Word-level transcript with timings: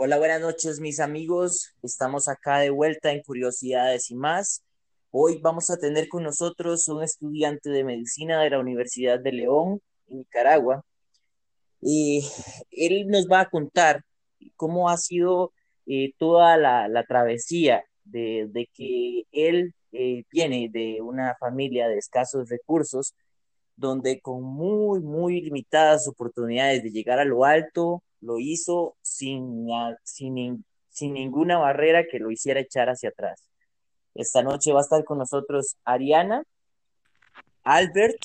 Hola, 0.00 0.16
buenas 0.16 0.40
noches 0.40 0.78
mis 0.78 1.00
amigos. 1.00 1.74
Estamos 1.82 2.28
acá 2.28 2.60
de 2.60 2.70
vuelta 2.70 3.10
en 3.10 3.20
Curiosidades 3.20 4.12
y 4.12 4.14
más. 4.14 4.62
Hoy 5.10 5.40
vamos 5.42 5.70
a 5.70 5.76
tener 5.76 6.08
con 6.08 6.22
nosotros 6.22 6.86
un 6.86 7.02
estudiante 7.02 7.68
de 7.70 7.82
medicina 7.82 8.40
de 8.40 8.50
la 8.50 8.60
Universidad 8.60 9.18
de 9.18 9.32
León, 9.32 9.80
en 10.06 10.18
Nicaragua. 10.18 10.84
Y 11.80 12.24
él 12.70 13.08
nos 13.08 13.26
va 13.26 13.40
a 13.40 13.50
contar 13.50 14.04
cómo 14.54 14.88
ha 14.88 14.96
sido 14.98 15.52
eh, 15.86 16.12
toda 16.16 16.56
la, 16.56 17.04
travesía 17.08 17.82
de, 18.04 18.68
que 18.72 19.24
él 19.32 19.74
eh, 19.90 20.22
viene 20.30 20.68
de 20.72 21.00
una 21.02 21.34
familia 21.40 21.88
de 21.88 21.98
escasos 21.98 22.48
recursos, 22.48 23.14
donde 23.74 24.20
con 24.20 24.44
muy, 24.44 25.00
muy 25.00 25.40
limitadas 25.40 26.06
oportunidades 26.06 26.84
de 26.84 26.92
llegar 26.92 27.18
a 27.18 27.24
lo 27.24 27.44
alto, 27.44 28.04
lo 28.20 28.38
hizo 28.38 28.96
sin, 29.02 29.66
sin, 30.04 30.64
sin 30.88 31.12
ninguna 31.12 31.58
barrera 31.58 32.04
que 32.10 32.18
lo 32.18 32.30
hiciera 32.30 32.60
echar 32.60 32.88
hacia 32.88 33.10
atrás. 33.10 33.48
Esta 34.14 34.42
noche 34.42 34.72
va 34.72 34.80
a 34.80 34.82
estar 34.82 35.04
con 35.04 35.18
nosotros 35.18 35.76
Ariana, 35.84 36.42
Albert 37.62 38.18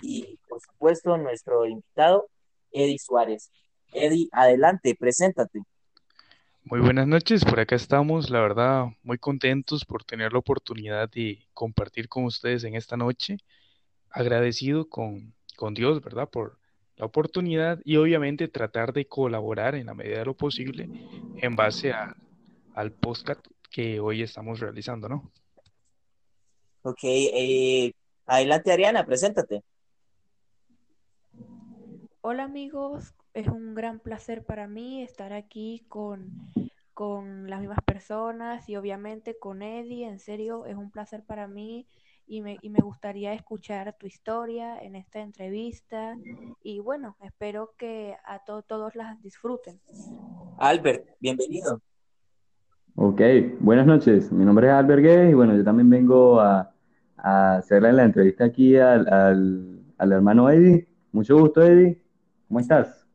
y, 0.00 0.38
por 0.48 0.60
supuesto, 0.60 1.16
nuestro 1.16 1.66
invitado, 1.66 2.28
Eddie 2.70 2.98
Suárez. 2.98 3.50
Eddie, 3.92 4.28
adelante, 4.32 4.94
preséntate. 4.98 5.60
Muy 6.64 6.80
buenas 6.80 7.06
noches, 7.06 7.44
por 7.44 7.60
acá 7.60 7.76
estamos, 7.76 8.30
la 8.30 8.40
verdad, 8.40 8.86
muy 9.02 9.18
contentos 9.18 9.84
por 9.84 10.02
tener 10.04 10.32
la 10.32 10.38
oportunidad 10.38 11.10
de 11.10 11.46
compartir 11.52 12.08
con 12.08 12.24
ustedes 12.24 12.64
en 12.64 12.74
esta 12.74 12.96
noche. 12.96 13.38
Agradecido 14.10 14.88
con, 14.88 15.34
con 15.56 15.74
Dios, 15.74 16.00
¿verdad? 16.00 16.28
Por 16.30 16.58
la 16.96 17.06
oportunidad 17.06 17.80
y 17.84 17.96
obviamente 17.96 18.48
tratar 18.48 18.92
de 18.92 19.06
colaborar 19.06 19.74
en 19.74 19.86
la 19.86 19.94
medida 19.94 20.18
de 20.18 20.24
lo 20.24 20.34
posible 20.34 20.88
en 21.36 21.56
base 21.56 21.92
al 22.74 22.92
podcast 22.92 23.44
que 23.70 23.98
hoy 23.98 24.22
estamos 24.22 24.60
realizando, 24.60 25.08
¿no? 25.08 25.32
Ok, 26.82 27.00
eh, 27.02 27.92
adelante 28.26 28.70
Ariana, 28.70 29.04
preséntate. 29.04 29.62
Hola 32.20 32.44
amigos, 32.44 33.14
es 33.34 33.48
un 33.48 33.74
gran 33.74 33.98
placer 33.98 34.44
para 34.44 34.68
mí 34.68 35.02
estar 35.02 35.32
aquí 35.32 35.84
con, 35.88 36.30
con 36.94 37.50
las 37.50 37.60
mismas 37.60 37.82
personas 37.84 38.68
y 38.68 38.76
obviamente 38.76 39.36
con 39.38 39.62
Eddie, 39.62 40.06
en 40.06 40.18
serio, 40.18 40.66
es 40.66 40.76
un 40.76 40.90
placer 40.90 41.24
para 41.24 41.48
mí 41.48 41.86
y 42.26 42.40
me, 42.40 42.58
y 42.62 42.70
me 42.70 42.80
gustaría 42.80 43.32
escuchar 43.34 43.96
tu 43.98 44.06
historia 44.06 44.78
en 44.78 44.96
esta 44.96 45.20
entrevista 45.20 46.16
y 46.62 46.80
bueno, 46.80 47.16
espero 47.22 47.74
que 47.76 48.16
a 48.24 48.40
todos 48.44 48.94
las 48.94 49.20
disfruten. 49.22 49.80
Albert, 50.58 51.06
bienvenido. 51.20 51.80
Ok, 52.96 53.20
buenas 53.58 53.86
noches. 53.86 54.30
Mi 54.30 54.44
nombre 54.44 54.68
es 54.68 54.72
Albert 54.72 55.02
Gay 55.02 55.30
y 55.30 55.34
bueno, 55.34 55.56
yo 55.56 55.64
también 55.64 55.90
vengo 55.90 56.40
a, 56.40 56.70
hacerle 57.16 57.92
la 57.92 58.04
entrevista 58.04 58.44
aquí 58.44 58.76
al, 58.76 59.08
al, 59.98 60.12
hermano 60.12 60.50
Eddie. 60.50 60.86
Mucho 61.10 61.38
gusto, 61.38 61.62
Eddie. 61.62 61.98
¿Cómo 62.48 62.60
estás? 62.60 63.06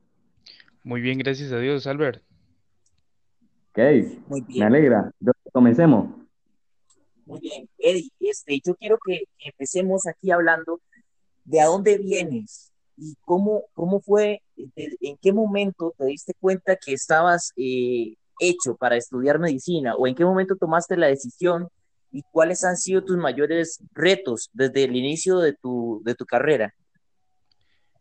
Muy 0.84 1.02
bien, 1.02 1.20
gracias 1.20 1.52
a 1.52 1.60
Dios, 1.60 1.86
Albert. 1.86 2.24
Ok, 3.72 3.80
Muy 4.28 4.42
bien. 4.42 4.60
me 4.60 4.66
alegra. 4.66 5.12
comencemos. 5.54 6.19
Muy 7.30 7.42
bien, 7.42 7.70
Eddie, 7.78 8.10
este, 8.22 8.60
yo 8.66 8.74
quiero 8.74 8.98
que, 9.06 9.26
empecemos 9.38 10.08
aquí 10.08 10.32
hablando 10.32 10.82
de 11.46 11.62
a 11.62 11.66
dónde 11.66 12.00
vienes 12.00 12.72
y 12.98 13.16
cómo, 13.22 13.66
cómo 13.74 14.02
fue, 14.02 14.42
en 14.58 15.16
qué 15.22 15.32
momento 15.32 15.94
te 15.96 16.06
diste 16.06 16.34
cuenta 16.40 16.76
que 16.76 16.92
estabas 16.94 17.52
eh, 17.56 18.16
hecho 18.40 18.76
para 18.76 18.98
estudiar 18.98 19.38
medicina 19.38 19.94
o 19.96 20.08
en 20.08 20.16
qué 20.16 20.26
momento 20.26 20.56
tomaste 20.56 20.98
la 20.98 21.06
decisión 21.06 21.68
y 22.12 22.24
cuáles 22.32 22.64
han 22.64 22.78
sido 22.78 23.04
tus 23.04 23.18
mayores 23.18 23.80
retos 23.94 24.50
desde 24.52 24.86
el 24.86 24.96
inicio 24.96 25.38
de 25.38 25.54
tu, 25.54 26.02
de 26.04 26.16
tu 26.16 26.26
carrera? 26.26 26.74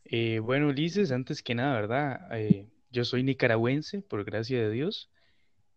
Eh, 0.05 0.39
bueno, 0.39 0.69
Ulises, 0.69 1.13
antes 1.13 1.43
que 1.43 1.55
nada, 1.55 1.75
¿verdad? 1.75 2.21
Eh, 2.33 2.67
yo 2.91 3.05
soy 3.05 3.23
nicaragüense, 3.23 4.01
por 4.01 4.25
gracia 4.25 4.59
de 4.59 4.71
Dios. 4.71 5.11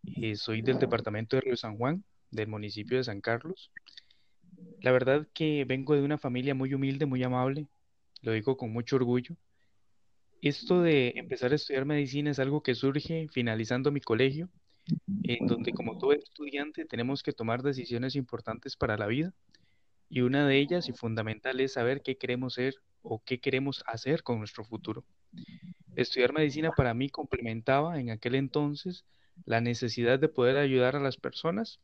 Eh, 0.04 0.36
soy 0.36 0.62
del 0.62 0.78
departamento 0.78 1.36
de 1.36 1.42
Río 1.42 1.56
San 1.58 1.76
Juan, 1.76 2.02
del 2.32 2.48
municipio 2.48 2.96
de 2.98 3.04
San 3.04 3.20
Carlos. 3.20 3.70
La 4.80 4.90
verdad 4.90 5.28
que 5.32 5.64
vengo 5.64 5.94
de 5.94 6.02
una 6.02 6.18
familia 6.18 6.54
muy 6.54 6.74
humilde, 6.74 7.06
muy 7.06 7.22
amable, 7.22 7.68
lo 8.22 8.32
digo 8.32 8.56
con 8.56 8.72
mucho 8.72 8.96
orgullo. 8.96 9.36
Esto 10.40 10.82
de 10.82 11.12
empezar 11.14 11.52
a 11.52 11.54
estudiar 11.54 11.84
medicina 11.84 12.32
es 12.32 12.40
algo 12.40 12.64
que 12.64 12.74
surge 12.74 13.28
finalizando 13.30 13.92
mi 13.92 14.00
colegio, 14.00 14.48
en 15.22 15.46
donde 15.46 15.72
como 15.72 15.98
todo 15.98 16.12
estudiante 16.12 16.84
tenemos 16.84 17.22
que 17.22 17.32
tomar 17.32 17.62
decisiones 17.62 18.16
importantes 18.16 18.76
para 18.76 18.96
la 18.96 19.06
vida 19.06 19.32
y 20.08 20.20
una 20.20 20.46
de 20.46 20.58
ellas 20.58 20.88
y 20.88 20.92
fundamental 20.92 21.60
es 21.60 21.74
saber 21.74 22.02
qué 22.02 22.18
queremos 22.18 22.54
ser 22.54 22.74
o 23.02 23.22
qué 23.24 23.40
queremos 23.40 23.82
hacer 23.86 24.22
con 24.22 24.38
nuestro 24.38 24.64
futuro. 24.64 25.04
Estudiar 25.96 26.32
medicina 26.32 26.70
para 26.76 26.92
mí 26.92 27.08
complementaba 27.08 28.00
en 28.00 28.10
aquel 28.10 28.34
entonces 28.34 29.04
la 29.44 29.60
necesidad 29.60 30.18
de 30.18 30.28
poder 30.28 30.56
ayudar 30.56 30.96
a 30.96 31.00
las 31.00 31.16
personas 31.16 31.80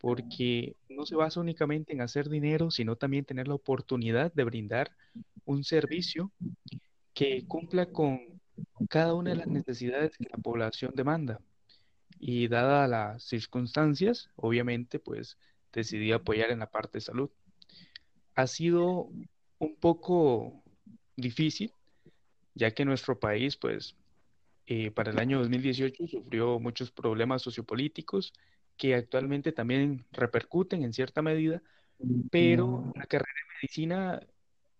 porque 0.00 0.76
no 0.88 1.04
se 1.04 1.14
basa 1.14 1.40
únicamente 1.40 1.92
en 1.92 2.00
hacer 2.00 2.28
dinero, 2.28 2.70
sino 2.70 2.96
también 2.96 3.26
tener 3.26 3.46
la 3.46 3.54
oportunidad 3.54 4.32
de 4.32 4.44
brindar 4.44 4.90
un 5.44 5.62
servicio 5.62 6.32
que 7.12 7.46
cumpla 7.46 7.86
con 7.86 8.40
cada 8.88 9.14
una 9.14 9.30
de 9.30 9.36
las 9.36 9.46
necesidades 9.46 10.16
que 10.16 10.28
la 10.30 10.38
población 10.38 10.92
demanda. 10.94 11.40
Y 12.18 12.48
dadas 12.48 12.88
las 12.88 13.22
circunstancias, 13.24 14.30
obviamente, 14.36 14.98
pues 14.98 15.38
decidí 15.72 16.12
apoyar 16.12 16.50
en 16.50 16.60
la 16.60 16.70
parte 16.70 16.98
de 16.98 17.02
salud. 17.02 17.30
Ha 18.34 18.46
sido 18.46 19.10
un 19.58 19.76
poco 19.76 20.62
difícil, 21.16 21.72
ya 22.54 22.70
que 22.70 22.86
nuestro 22.86 23.18
país, 23.18 23.56
pues, 23.56 23.96
eh, 24.66 24.90
para 24.90 25.10
el 25.10 25.18
año 25.18 25.40
2018 25.40 26.06
sufrió 26.06 26.58
muchos 26.58 26.90
problemas 26.90 27.42
sociopolíticos 27.42 28.32
que 28.80 28.94
actualmente 28.94 29.52
también 29.52 30.06
repercuten 30.10 30.84
en 30.84 30.94
cierta 30.94 31.20
medida, 31.20 31.62
pero 32.30 32.90
la 32.96 33.04
carrera 33.04 33.30
de 33.36 33.54
medicina 33.58 34.20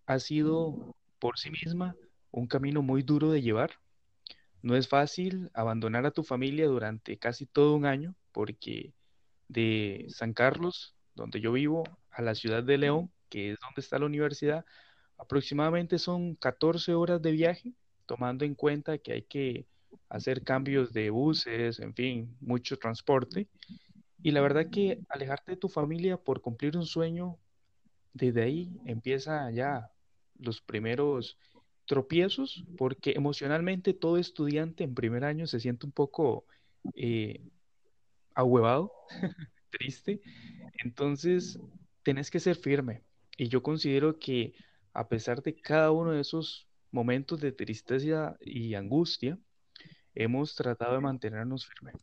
ha 0.07 0.17
sido 0.17 0.95
por 1.19 1.37
sí 1.37 1.51
misma 1.51 1.95
un 2.31 2.47
camino 2.47 2.81
muy 2.81 3.03
duro 3.03 3.29
de 3.29 3.43
llevar. 3.43 3.73
No 4.63 4.75
es 4.75 4.87
fácil 4.87 5.51
abandonar 5.53 6.07
a 6.07 6.11
tu 6.11 6.23
familia 6.23 6.65
durante 6.65 7.19
casi 7.19 7.45
todo 7.45 7.75
un 7.75 7.85
año 7.85 8.15
porque 8.31 8.91
de 9.49 10.07
San 10.09 10.33
Carlos, 10.33 10.95
donde 11.13 11.39
yo 11.39 11.51
vivo, 11.51 11.83
a 12.09 12.23
la 12.23 12.33
ciudad 12.33 12.63
de 12.63 12.79
León, 12.79 13.11
que 13.29 13.51
es 13.51 13.59
donde 13.59 13.81
está 13.81 13.99
la 13.99 14.07
universidad, 14.07 14.65
aproximadamente 15.19 15.99
son 15.99 16.33
14 16.37 16.95
horas 16.95 17.21
de 17.21 17.33
viaje, 17.33 17.73
tomando 18.07 18.45
en 18.45 18.55
cuenta 18.55 18.97
que 18.97 19.13
hay 19.13 19.21
que 19.21 19.67
hacer 20.09 20.43
cambios 20.43 20.91
de 20.91 21.11
buses, 21.11 21.79
en 21.79 21.93
fin, 21.93 22.35
mucho 22.39 22.77
transporte. 22.77 23.47
Y 24.23 24.31
la 24.31 24.41
verdad 24.41 24.69
que 24.69 25.01
alejarte 25.09 25.53
de 25.53 25.57
tu 25.57 25.69
familia 25.69 26.17
por 26.17 26.41
cumplir 26.41 26.77
un 26.77 26.85
sueño, 26.85 27.37
desde 28.13 28.43
ahí 28.43 28.71
empieza 28.85 29.49
ya 29.51 29.91
los 30.39 30.61
primeros 30.61 31.37
tropiezos, 31.85 32.65
porque 32.77 33.11
emocionalmente 33.15 33.93
todo 33.93 34.17
estudiante 34.17 34.83
en 34.83 34.93
primer 34.95 35.23
año 35.23 35.47
se 35.47 35.59
siente 35.59 35.85
un 35.85 35.91
poco 35.91 36.45
eh, 36.95 37.41
ahuevado, 38.35 38.91
triste. 39.69 40.21
Entonces, 40.83 41.59
tenés 42.03 42.31
que 42.31 42.39
ser 42.39 42.55
firme. 42.55 43.03
Y 43.37 43.49
yo 43.49 43.63
considero 43.63 44.19
que 44.19 44.53
a 44.93 45.07
pesar 45.07 45.41
de 45.41 45.55
cada 45.55 45.91
uno 45.91 46.11
de 46.11 46.21
esos 46.21 46.67
momentos 46.91 47.39
de 47.39 47.51
tristeza 47.51 48.37
y 48.41 48.75
angustia, 48.75 49.39
hemos 50.13 50.55
tratado 50.55 50.93
de 50.95 51.01
mantenernos 51.01 51.65
firmes. 51.65 51.95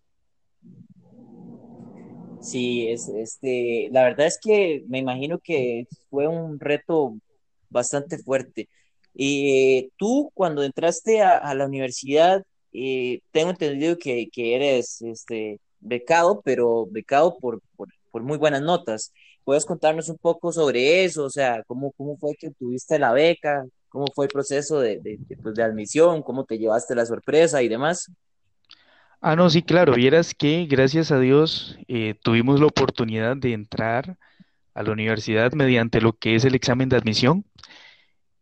Sí, 2.40 2.88
es, 2.88 3.08
este, 3.08 3.88
la 3.90 4.05
verdad 4.05 4.26
es 4.26 4.38
que 4.40 4.85
me 4.88 4.99
imagino 4.99 5.38
que 5.40 5.87
fue 6.08 6.29
un 6.29 6.61
reto 6.61 7.17
bastante 7.69 8.19
fuerte. 8.19 8.69
Y 9.14 9.90
tú, 9.96 10.31
cuando 10.35 10.62
entraste 10.62 11.23
a, 11.23 11.55
la 11.55 11.67
universidad, 11.67 12.43
eh, 12.73 13.20
tengo 13.32 13.50
entendido 13.50 13.96
que, 13.99 14.29
eres 14.35 15.02
este, 15.02 15.61
becado, 15.81 16.40
pero 16.44 16.87
becado 16.87 17.38
por, 17.38 17.61
por, 17.76 18.23
muy 18.23 18.38
buenas 18.38 18.62
notas. 18.62 19.12
¿Puedes 19.44 19.64
contarnos 19.67 20.08
un 20.08 20.19
poco 20.19 20.52
sobre 20.52 21.05
eso? 21.05 21.25
O 21.25 21.31
sea, 21.31 21.62
¿cómo, 21.67 21.93
cómo 21.93 22.17
fue 22.19 22.35
que 22.37 22.50
tuviste 22.50 22.99
la 22.99 23.12
beca? 23.12 23.64
¿Cómo 23.88 24.06
fue 24.14 24.26
el 24.26 24.31
proceso 24.32 24.81
de, 24.81 24.99
de, 25.00 25.19
pues, 25.43 25.55
de 25.55 25.62
admisión? 25.62 26.23
¿Cómo 26.23 26.44
te 26.44 26.58
llevaste 26.58 26.94
la 26.94 27.06
sorpresa 27.06 27.62
y 27.62 27.69
demás? 27.69 28.11
Ah, 29.20 29.35
no, 29.37 29.50
sí, 29.50 29.62
claro. 29.62 29.94
Vieras 29.94 30.35
que 30.35 30.67
gracias 30.67 31.11
a 31.11 31.19
Dios 31.19 31.79
eh, 31.88 32.15
tuvimos 32.23 32.61
la 32.61 32.67
oportunidad 32.67 33.37
de 33.37 33.53
entrar 33.53 34.17
a 34.75 34.82
la 34.82 34.93
universidad 34.93 35.53
mediante 35.53 36.00
lo 36.00 36.12
que 36.12 36.37
es 36.37 36.44
el 36.44 36.55
examen 36.55 36.88
de 36.88 36.97
admisión. 36.97 37.44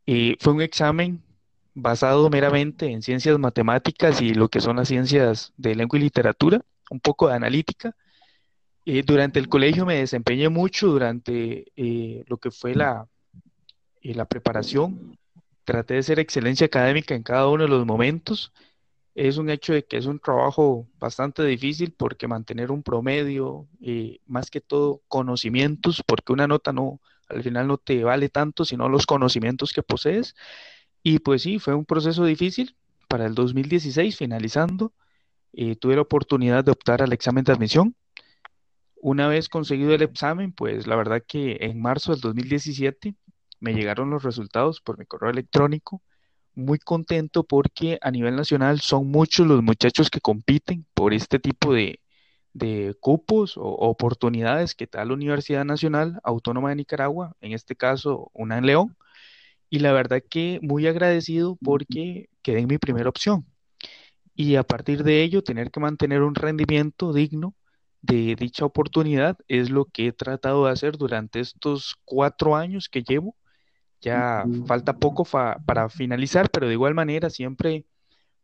Eh, 0.06 0.36
fue 0.40 0.52
un 0.52 0.62
examen 0.62 1.22
basado 1.74 2.30
meramente 2.30 2.86
en 2.90 3.02
ciencias 3.02 3.38
matemáticas 3.38 4.20
y 4.22 4.34
lo 4.34 4.48
que 4.48 4.60
son 4.60 4.76
las 4.76 4.88
ciencias 4.88 5.52
de 5.56 5.74
lengua 5.74 5.98
y 5.98 6.02
literatura, 6.02 6.62
un 6.90 7.00
poco 7.00 7.28
de 7.28 7.34
analítica. 7.34 7.94
Eh, 8.86 9.02
durante 9.04 9.38
el 9.40 9.48
colegio 9.48 9.84
me 9.84 9.96
desempeñé 9.96 10.48
mucho 10.48 10.88
durante 10.88 11.66
eh, 11.76 12.24
lo 12.28 12.38
que 12.38 12.50
fue 12.50 12.74
la, 12.74 13.08
eh, 14.02 14.14
la 14.14 14.26
preparación. 14.26 15.18
Traté 15.64 15.94
de 15.94 16.02
ser 16.04 16.20
excelencia 16.20 16.66
académica 16.66 17.14
en 17.14 17.22
cada 17.22 17.48
uno 17.48 17.64
de 17.64 17.68
los 17.68 17.84
momentos. 17.86 18.52
Es 19.16 19.38
un 19.38 19.48
hecho 19.48 19.72
de 19.72 19.82
que 19.82 19.96
es 19.96 20.04
un 20.04 20.18
trabajo 20.20 20.86
bastante 20.98 21.42
difícil 21.42 21.94
porque 21.96 22.28
mantener 22.28 22.70
un 22.70 22.82
promedio, 22.82 23.66
más 24.26 24.50
que 24.50 24.60
todo 24.60 25.02
conocimientos, 25.08 26.02
porque 26.06 26.34
una 26.34 26.46
nota 26.46 26.74
no, 26.74 27.00
al 27.28 27.42
final 27.42 27.66
no 27.66 27.78
te 27.78 28.04
vale 28.04 28.28
tanto, 28.28 28.66
sino 28.66 28.90
los 28.90 29.06
conocimientos 29.06 29.72
que 29.72 29.82
posees. 29.82 30.34
Y 31.02 31.20
pues 31.20 31.40
sí, 31.42 31.58
fue 31.58 31.74
un 31.74 31.86
proceso 31.86 32.26
difícil. 32.26 32.76
Para 33.08 33.24
el 33.24 33.34
2016, 33.34 34.18
finalizando, 34.18 34.92
eh, 35.54 35.76
tuve 35.76 35.94
la 35.94 36.02
oportunidad 36.02 36.62
de 36.62 36.72
optar 36.72 37.00
al 37.00 37.14
examen 37.14 37.42
de 37.44 37.52
admisión. 37.52 37.96
Una 38.96 39.28
vez 39.28 39.48
conseguido 39.48 39.94
el 39.94 40.02
examen, 40.02 40.52
pues 40.52 40.86
la 40.86 40.96
verdad 40.96 41.22
que 41.26 41.56
en 41.62 41.80
marzo 41.80 42.12
del 42.12 42.20
2017 42.20 43.14
me 43.60 43.72
llegaron 43.72 44.10
los 44.10 44.22
resultados 44.22 44.82
por 44.82 44.98
mi 44.98 45.06
correo 45.06 45.30
electrónico. 45.30 46.02
Muy 46.56 46.78
contento 46.80 47.44
porque 47.44 47.98
a 48.02 48.10
nivel 48.10 48.34
nacional 48.34 48.80
son 48.80 49.08
muchos 49.10 49.46
los 49.46 49.62
muchachos 49.62 50.10
que 50.10 50.20
compiten 50.20 50.86
por 50.94 51.14
este 51.14 51.38
tipo 51.38 51.72
de, 51.72 52.00
de 52.54 52.96
cupos 53.00 53.56
o 53.58 53.62
oportunidades 53.64 54.74
que 54.74 54.86
da 54.86 55.04
la 55.04 55.14
Universidad 55.14 55.64
Nacional 55.66 56.20
Autónoma 56.24 56.70
de 56.70 56.76
Nicaragua, 56.76 57.36
en 57.40 57.52
este 57.52 57.76
caso 57.76 58.30
una 58.34 58.58
en 58.58 58.66
León, 58.66 58.96
y 59.70 59.80
la 59.80 59.92
verdad 59.92 60.22
que 60.28 60.60
muy 60.62 60.86
agradecido 60.86 61.56
porque 61.62 62.28
quedé 62.42 62.60
en 62.60 62.68
mi 62.68 62.78
primera 62.78 63.08
opción. 63.10 63.46
Y 64.34 64.56
a 64.56 64.62
partir 64.64 65.04
de 65.04 65.22
ello, 65.22 65.42
tener 65.42 65.70
que 65.70 65.80
mantener 65.80 66.22
un 66.22 66.34
rendimiento 66.34 67.12
digno 67.12 67.54
de 68.02 68.36
dicha 68.36 68.64
oportunidad 68.64 69.38
es 69.48 69.70
lo 69.70 69.86
que 69.86 70.08
he 70.08 70.12
tratado 70.12 70.66
de 70.66 70.72
hacer 70.72 70.96
durante 70.98 71.40
estos 71.40 71.96
cuatro 72.04 72.56
años 72.56 72.88
que 72.88 73.02
llevo. 73.02 73.36
Ya 74.06 74.44
falta 74.66 74.92
poco 74.92 75.24
para 75.24 75.88
finalizar, 75.88 76.48
pero 76.48 76.68
de 76.68 76.74
igual 76.74 76.94
manera 76.94 77.28
siempre 77.28 77.84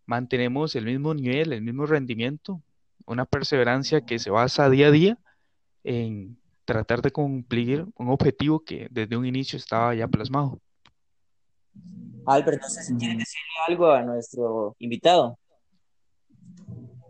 mantenemos 0.06 0.75
el 0.75 0.87
mismo 0.87 1.14
nivel, 1.14 1.53
el 1.53 1.62
mismo 1.62 1.87
rendimiento, 1.87 2.61
una 3.06 3.26
perseverancia 3.26 4.00
que 4.00 4.19
se 4.19 4.31
basa 4.31 4.69
día 4.69 4.88
a 4.88 4.91
día 4.91 5.19
en 5.85 6.37
tratar 6.64 7.00
de 7.00 7.12
cumplir 7.12 7.87
un 7.97 8.09
objetivo 8.09 8.59
que 8.59 8.88
desde 8.91 9.17
un 9.17 9.25
inicio 9.25 9.56
estaba 9.56 9.94
ya 9.94 10.09
plasmado. 10.09 10.59
Albert, 12.26 12.61
no 12.61 12.69
sé 12.69 12.82
si 12.82 12.97
quieres 12.97 13.19
decirle 13.19 13.53
algo 13.69 13.93
a 13.93 14.03
nuestro 14.03 14.75
invitado. 14.81 15.38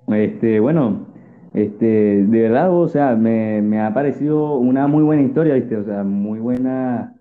Este, 0.08 0.60
bueno, 0.60 1.06
este, 1.54 1.86
de 2.26 2.42
verdad, 2.42 2.70
o 2.70 2.86
sea, 2.86 3.16
me, 3.16 3.80
ha 3.80 3.94
parecido 3.94 4.56
una 4.56 4.86
muy 4.86 5.02
buena 5.02 5.22
historia, 5.22 5.54
¿viste? 5.54 5.74
O 5.74 5.84
sea, 5.86 6.04
muy 6.04 6.38
buena, 6.38 7.14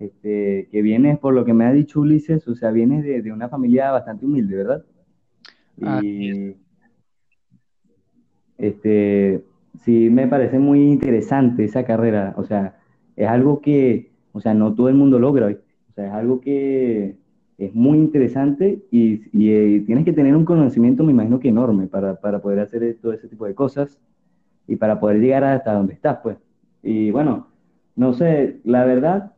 este, 0.00 0.68
que 0.72 0.82
vienes, 0.82 1.18
por 1.18 1.34
lo 1.34 1.44
que 1.44 1.52
me 1.52 1.66
ha 1.66 1.72
dicho 1.72 2.00
Ulises, 2.00 2.48
o 2.48 2.54
sea, 2.54 2.70
vienes 2.70 3.04
de, 3.04 3.30
una 3.32 3.50
familia 3.50 3.92
bastante 3.92 4.24
humilde, 4.24 4.56
¿verdad? 4.56 4.84
Y, 5.76 6.56
este, 8.56 9.44
sí, 9.84 10.08
me 10.10 10.26
parece 10.26 10.58
muy 10.58 10.90
interesante 10.90 11.64
esa 11.64 11.84
carrera, 11.84 12.34
o 12.36 12.44
sea, 12.44 12.78
es 13.14 13.28
algo 13.28 13.60
que, 13.60 14.10
o 14.32 14.40
sea, 14.40 14.54
no 14.54 14.74
todo 14.74 14.88
el 14.88 14.94
mundo 14.94 15.18
logra, 15.18 15.48
¿viste? 15.48 15.64
O 15.90 15.92
sea, 15.92 16.06
es 16.06 16.12
algo 16.12 16.40
que 16.40 17.16
es 17.58 17.74
muy 17.74 17.98
interesante 17.98 18.82
y, 18.90 19.20
eh, 19.34 19.82
tienes 19.84 20.06
que 20.06 20.14
tener 20.14 20.34
un 20.34 20.46
conocimiento, 20.46 21.04
me 21.04 21.12
imagino 21.12 21.40
que 21.40 21.48
enorme 21.50 21.88
para, 21.88 22.16
poder 22.40 22.60
hacer 22.60 22.96
todo 23.02 23.12
ese 23.12 23.28
tipo 23.28 23.44
de 23.44 23.54
cosas 23.54 23.98
y 24.66 24.76
para 24.76 24.98
poder 24.98 25.20
llegar 25.20 25.44
hasta 25.44 25.74
donde 25.74 25.92
estás, 25.92 26.20
pues. 26.22 26.38
Y 26.82 27.10
bueno, 27.10 27.48
no 27.96 28.14
sé, 28.14 28.60
la 28.64 28.86
verdad, 28.86 29.32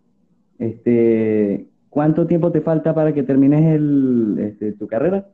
este, 0.62 1.66
¿cuánto 1.90 2.26
tiempo 2.26 2.52
te 2.52 2.60
falta 2.60 2.94
para 2.94 3.12
que 3.12 3.22
termines 3.22 3.74
el, 3.74 4.36
este, 4.38 4.72
tu 4.72 4.86
carrera? 4.86 5.26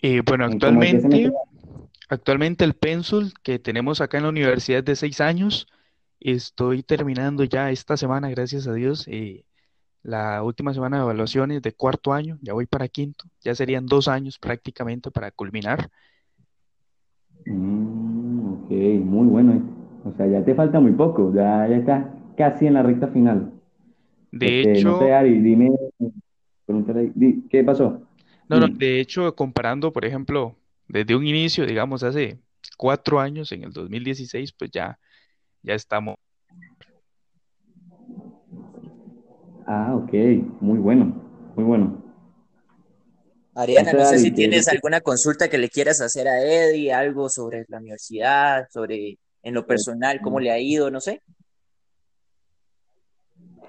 Eh, 0.00 0.22
bueno, 0.24 0.46
actualmente, 0.46 1.32
actualmente 2.08 2.64
el 2.64 2.74
Pensul 2.74 3.32
que 3.42 3.58
tenemos 3.58 4.00
acá 4.00 4.16
en 4.16 4.22
la 4.24 4.30
universidad 4.30 4.78
es 4.78 4.84
de 4.86 4.96
seis 4.96 5.20
años. 5.20 5.66
Estoy 6.20 6.82
terminando 6.82 7.44
ya 7.44 7.70
esta 7.70 7.96
semana, 7.96 8.30
gracias 8.30 8.66
a 8.66 8.72
Dios. 8.72 9.06
Eh, 9.08 9.44
la 10.02 10.42
última 10.42 10.72
semana 10.72 10.96
de 10.96 11.02
evaluaciones 11.02 11.60
de 11.60 11.72
cuarto 11.72 12.12
año, 12.14 12.38
ya 12.40 12.54
voy 12.54 12.66
para 12.66 12.88
quinto, 12.88 13.24
ya 13.42 13.54
serían 13.54 13.86
dos 13.86 14.08
años 14.08 14.38
prácticamente 14.38 15.10
para 15.10 15.30
culminar. 15.30 15.90
Mm, 17.44 18.52
ok, 18.52 18.70
muy 19.04 19.26
bueno. 19.26 19.62
O 20.04 20.12
sea, 20.16 20.26
ya 20.26 20.42
te 20.42 20.54
falta 20.54 20.80
muy 20.80 20.92
poco, 20.92 21.34
ya, 21.34 21.68
ya 21.68 21.76
estás 21.76 22.06
casi 22.36 22.66
en 22.66 22.74
la 22.74 22.82
recta 22.82 23.08
final. 23.08 23.57
De 24.30 24.60
este, 24.60 24.78
hecho, 24.78 24.98
dime, 25.24 25.70
¿qué 27.50 27.64
pasó? 27.64 28.02
No, 28.48 28.60
no, 28.60 28.68
de 28.68 29.00
hecho, 29.00 29.34
comparando, 29.34 29.92
por 29.92 30.04
ejemplo, 30.04 30.56
desde 30.86 31.16
un 31.16 31.26
inicio, 31.26 31.66
digamos, 31.66 32.02
hace 32.02 32.38
cuatro 32.76 33.20
años, 33.20 33.52
en 33.52 33.64
el 33.64 33.72
2016, 33.72 34.52
pues 34.52 34.70
ya, 34.70 34.98
ya 35.62 35.74
estamos 35.74 36.16
Ah, 39.70 39.94
ok, 39.94 40.12
muy 40.62 40.78
bueno, 40.78 41.14
muy 41.54 41.62
bueno. 41.62 42.02
Ariana, 43.54 43.92
no 43.92 44.06
sé 44.06 44.18
si 44.18 44.30
tienes 44.30 44.66
alguna 44.66 45.02
consulta 45.02 45.50
que 45.50 45.58
le 45.58 45.68
quieras 45.68 46.00
hacer 46.00 46.26
a 46.26 46.40
Eddie, 46.40 46.90
algo 46.94 47.28
sobre 47.28 47.66
la 47.68 47.76
universidad, 47.76 48.66
sobre 48.72 49.18
en 49.42 49.54
lo 49.54 49.66
personal, 49.66 50.20
cómo 50.22 50.40
le 50.40 50.50
ha 50.50 50.58
ido, 50.58 50.90
no 50.90 51.02
sé. 51.02 51.20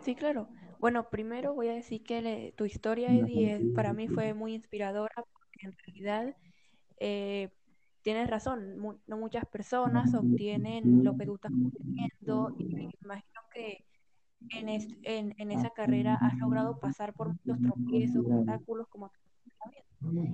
Sí, 0.02 0.16
claro. 0.16 0.48
Bueno, 0.80 1.10
primero 1.10 1.54
voy 1.54 1.68
a 1.68 1.74
decir 1.74 2.04
que 2.04 2.54
tu 2.56 2.66
historia, 2.66 3.14
Eddie, 3.14 3.72
para 3.76 3.94
mí 3.94 4.08
fue 4.08 4.34
muy 4.34 4.54
inspiradora, 4.54 5.14
porque 5.34 5.68
en 5.68 5.74
realidad 5.86 6.36
eh, 7.00 7.50
tienes 8.02 8.30
razón, 8.30 8.78
no 9.08 9.18
muchas 9.18 9.46
personas 9.46 10.14
obtienen 10.14 11.04
lo 11.04 11.18
que 11.18 11.26
tú 11.26 11.36
estás 11.36 11.52
obteniendo 11.52 12.56
y 12.58 12.66
me 12.66 12.90
imagino 13.04 13.42
que 13.54 13.86
en, 14.52 14.70
en, 15.38 15.52
esa 15.52 15.70
carrera 15.72 16.16
has 16.16 16.38
logrado 16.38 16.80
pasar 16.80 17.14
por 17.14 17.28
muchos 17.28 17.62
tropiezos, 17.62 18.26
obstáculos 18.26 18.88
como 18.88 19.12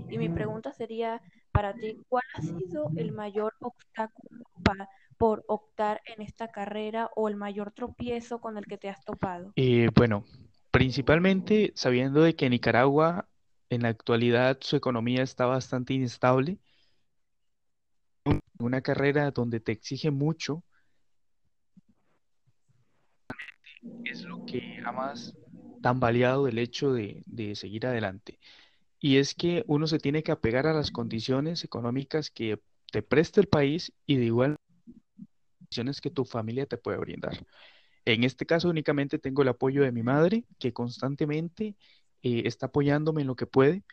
y 0.09 0.17
mi 0.17 0.29
pregunta 0.29 0.71
sería 0.71 1.21
para 1.51 1.73
ti, 1.73 1.97
¿cuál 2.07 2.23
ha 2.35 2.41
sido 2.41 2.91
el 2.95 3.11
mayor 3.11 3.53
obstáculo 3.59 4.45
para, 4.63 4.87
por 5.17 5.43
optar 5.47 6.01
en 6.05 6.21
esta 6.21 6.51
carrera 6.51 7.09
o 7.15 7.29
el 7.29 7.35
mayor 7.35 7.71
tropiezo 7.71 8.39
con 8.39 8.57
el 8.57 8.65
que 8.65 8.77
te 8.77 8.89
has 8.89 9.03
topado? 9.03 9.53
Eh, 9.55 9.89
bueno, 9.95 10.25
principalmente 10.71 11.71
sabiendo 11.75 12.21
de 12.21 12.35
que 12.35 12.49
Nicaragua 12.49 13.27
en 13.69 13.83
la 13.83 13.89
actualidad 13.89 14.57
su 14.61 14.75
economía 14.75 15.23
está 15.23 15.45
bastante 15.45 15.93
inestable, 15.93 16.59
una 18.59 18.81
carrera 18.81 19.31
donde 19.31 19.59
te 19.59 19.71
exige 19.71 20.11
mucho, 20.11 20.63
es 24.03 24.23
lo 24.23 24.45
que 24.45 24.81
ha 24.83 24.91
más 24.91 25.35
tambaleado 25.81 26.47
el 26.47 26.57
hecho 26.57 26.93
de, 26.93 27.23
seguir 27.55 27.85
adelante. 27.85 28.39
Y 28.99 29.17
es 29.17 29.35
que 29.35 29.63
uno 29.67 29.85
se 29.87 29.99
tiene 29.99 30.23
que 30.23 30.31
apegar 30.31 30.65
a 30.65 30.73
las 30.73 30.89
condiciones 30.89 31.63
económicas 31.63 32.31
que 32.31 32.59
te 32.91 33.03
presta 33.03 33.39
el 33.39 33.47
país 33.47 33.93
y 34.07 34.17
de 34.17 34.25
igual 34.25 34.55
que 36.01 36.09
tu 36.09 36.25
familia 36.25 36.65
te 36.65 36.77
puede 36.77 36.97
brindar. 36.97 37.45
En 38.05 38.23
este 38.23 38.45
caso 38.45 38.69
únicamente 38.69 39.19
tengo 39.19 39.41
el 39.41 39.49
apoyo 39.49 39.83
de 39.83 39.91
mi 39.91 40.03
madre, 40.03 40.45
que 40.59 40.73
constantemente 40.73 41.75
eh, 42.21 42.43
está 42.45 42.67
apoyándome 42.67 43.21
en 43.21 43.27
lo 43.27 43.35
que 43.35 43.47
puede, 43.47 43.83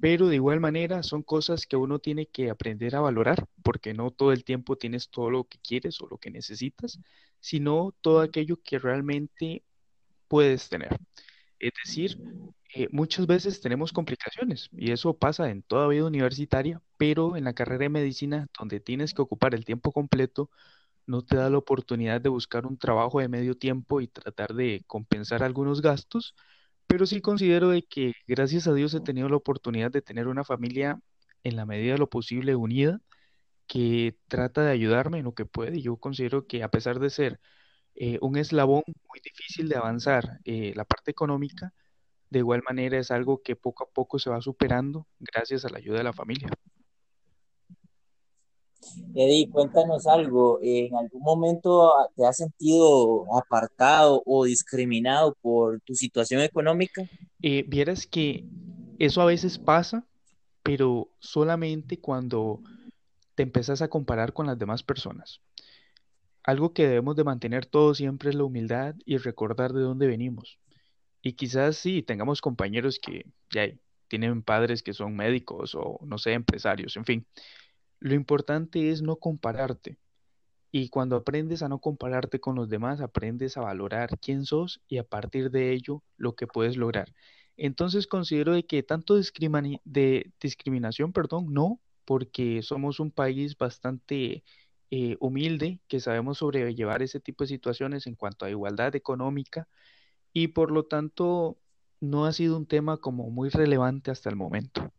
pero 0.00 0.28
de 0.28 0.36
igual 0.36 0.60
manera 0.60 1.02
son 1.02 1.22
cosas 1.22 1.66
que 1.66 1.76
uno 1.76 1.98
tiene 1.98 2.26
que 2.26 2.50
aprender 2.50 2.96
a 2.96 3.00
valorar, 3.00 3.46
porque 3.62 3.94
no 3.94 4.10
todo 4.10 4.32
el 4.32 4.44
tiempo 4.44 4.76
tienes 4.76 5.10
todo 5.10 5.30
lo 5.30 5.44
que 5.44 5.58
quieres 5.58 6.00
o 6.00 6.08
lo 6.08 6.18
que 6.18 6.30
necesitas, 6.30 7.00
sino 7.40 7.94
todo 8.00 8.20
aquello 8.20 8.60
que 8.62 8.78
realmente 8.78 9.64
puedes 10.28 10.68
tener. 10.68 10.98
Es 11.58 11.72
decir, 11.84 12.18
eh, 12.74 12.88
muchas 12.92 13.26
veces 13.26 13.60
tenemos 13.60 13.92
complicaciones 13.92 14.68
y 14.72 14.92
eso 14.92 15.16
pasa 15.16 15.50
en 15.50 15.62
toda 15.62 15.88
vida 15.88 16.04
universitaria, 16.04 16.82
pero 16.98 17.36
en 17.36 17.44
la 17.44 17.54
carrera 17.54 17.84
de 17.84 17.88
medicina, 17.88 18.48
donde 18.58 18.80
tienes 18.80 19.14
que 19.14 19.22
ocupar 19.22 19.54
el 19.54 19.64
tiempo 19.64 19.92
completo, 19.92 20.50
no 21.06 21.22
te 21.22 21.36
da 21.36 21.50
la 21.50 21.58
oportunidad 21.58 22.20
de 22.20 22.28
buscar 22.28 22.66
un 22.66 22.78
trabajo 22.78 23.20
de 23.20 23.28
medio 23.28 23.56
tiempo 23.56 24.00
y 24.00 24.08
tratar 24.08 24.54
de 24.54 24.82
compensar 24.86 25.42
algunos 25.42 25.82
gastos, 25.82 26.34
pero 26.86 27.06
sí 27.06 27.20
considero 27.20 27.70
de 27.70 27.82
que 27.82 28.14
gracias 28.26 28.66
a 28.68 28.74
Dios 28.74 28.94
he 28.94 29.00
tenido 29.00 29.28
la 29.28 29.36
oportunidad 29.36 29.90
de 29.90 30.02
tener 30.02 30.28
una 30.28 30.44
familia 30.44 31.00
en 31.44 31.56
la 31.56 31.66
medida 31.66 31.94
de 31.94 31.98
lo 31.98 32.08
posible 32.10 32.56
unida 32.56 33.00
que 33.66 34.16
trata 34.28 34.62
de 34.64 34.72
ayudarme 34.72 35.18
en 35.18 35.24
lo 35.24 35.34
que 35.34 35.46
puede. 35.46 35.80
Yo 35.82 35.96
considero 35.98 36.46
que 36.46 36.62
a 36.62 36.70
pesar 36.70 37.00
de 37.00 37.10
ser 37.10 37.40
eh, 37.94 38.18
un 38.22 38.36
eslabón 38.38 38.82
muy 38.86 39.20
difícil 39.24 39.68
de 39.68 39.76
avanzar, 39.76 40.40
eh, 40.44 40.72
la 40.76 40.84
parte 40.84 41.10
económica, 41.10 41.74
de 42.30 42.40
igual 42.40 42.62
manera 42.68 42.98
es 42.98 43.10
algo 43.10 43.42
que 43.42 43.56
poco 43.56 43.84
a 43.84 43.88
poco 43.90 44.18
se 44.18 44.30
va 44.30 44.40
superando 44.40 45.06
gracias 45.20 45.64
a 45.64 45.70
la 45.70 45.78
ayuda 45.78 45.98
de 45.98 46.04
la 46.04 46.12
familia. 46.12 46.48
Eddie, 49.14 49.48
cuéntanos 49.50 50.06
algo. 50.06 50.58
¿En 50.62 50.94
algún 50.96 51.22
momento 51.22 51.92
te 52.14 52.26
has 52.26 52.36
sentido 52.36 53.24
apartado 53.36 54.22
o 54.26 54.44
discriminado 54.44 55.36
por 55.40 55.80
tu 55.80 55.94
situación 55.94 56.42
económica? 56.42 57.02
Eh, 57.42 57.64
vieras 57.66 58.06
que 58.06 58.44
eso 58.98 59.20
a 59.20 59.26
veces 59.26 59.58
pasa, 59.58 60.04
pero 60.62 61.08
solamente 61.18 61.98
cuando 61.98 62.60
te 63.34 63.42
empezás 63.42 63.82
a 63.82 63.88
comparar 63.88 64.32
con 64.32 64.46
las 64.46 64.58
demás 64.58 64.82
personas. 64.82 65.40
Algo 66.42 66.72
que 66.72 66.86
debemos 66.86 67.16
de 67.16 67.24
mantener 67.24 67.66
todos 67.66 67.98
siempre 67.98 68.30
es 68.30 68.36
la 68.36 68.44
humildad 68.44 68.94
y 69.04 69.18
recordar 69.18 69.72
de 69.72 69.82
dónde 69.82 70.06
venimos. 70.06 70.58
Y 71.22 71.32
quizás 71.32 71.76
sí, 71.76 72.02
tengamos 72.02 72.40
compañeros 72.40 72.98
que 73.00 73.26
ya 73.50 73.68
tienen 74.08 74.42
padres 74.42 74.82
que 74.82 74.92
son 74.92 75.16
médicos 75.16 75.74
o 75.74 75.98
no 76.04 76.18
sé, 76.18 76.32
empresarios, 76.32 76.96
en 76.96 77.04
fin. 77.04 77.26
Lo 78.00 78.14
importante 78.14 78.90
es 78.90 79.02
no 79.02 79.16
compararte. 79.16 79.98
Y 80.72 80.88
cuando 80.90 81.16
aprendes 81.16 81.62
a 81.62 81.68
no 81.68 81.80
compararte 81.80 82.40
con 82.40 82.56
los 82.56 82.68
demás, 82.68 83.00
aprendes 83.00 83.56
a 83.56 83.62
valorar 83.62 84.18
quién 84.20 84.44
sos 84.44 84.80
y 84.88 84.98
a 84.98 85.04
partir 85.04 85.50
de 85.50 85.72
ello 85.72 86.02
lo 86.16 86.34
que 86.34 86.46
puedes 86.46 86.76
lograr. 86.76 87.14
Entonces 87.56 88.06
considero 88.06 88.52
de 88.54 88.66
que 88.66 88.82
tanto 88.82 89.14
de 89.16 90.32
discriminación, 90.40 91.12
perdón, 91.12 91.52
no, 91.52 91.80
porque 92.04 92.62
somos 92.62 93.00
un 93.00 93.10
país 93.10 93.56
bastante 93.56 94.44
eh, 94.90 95.16
humilde, 95.20 95.80
que 95.88 96.00
sabemos 96.00 96.38
sobrellevar 96.38 97.02
ese 97.02 97.20
tipo 97.20 97.44
de 97.44 97.48
situaciones 97.48 98.06
en 98.06 98.14
cuanto 98.14 98.44
a 98.44 98.50
igualdad 98.50 98.94
económica 98.96 99.68
y 100.32 100.48
por 100.48 100.70
lo 100.70 100.84
tanto 100.86 101.58
no 102.00 102.26
ha 102.26 102.32
sido 102.32 102.56
un 102.56 102.66
tema 102.66 102.98
como 102.98 103.30
muy 103.30 103.48
relevante 103.50 104.10
hasta 104.10 104.30
el 104.30 104.36
momento. 104.36 104.82
Mm, 104.82 104.92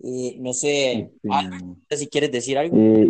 eh, 0.00 0.36
no 0.38 0.52
sé, 0.52 1.10
este, 1.22 1.96
si 1.96 2.08
quieres 2.08 2.30
decir 2.32 2.58
algo. 2.58 2.76
Eh, 2.76 3.08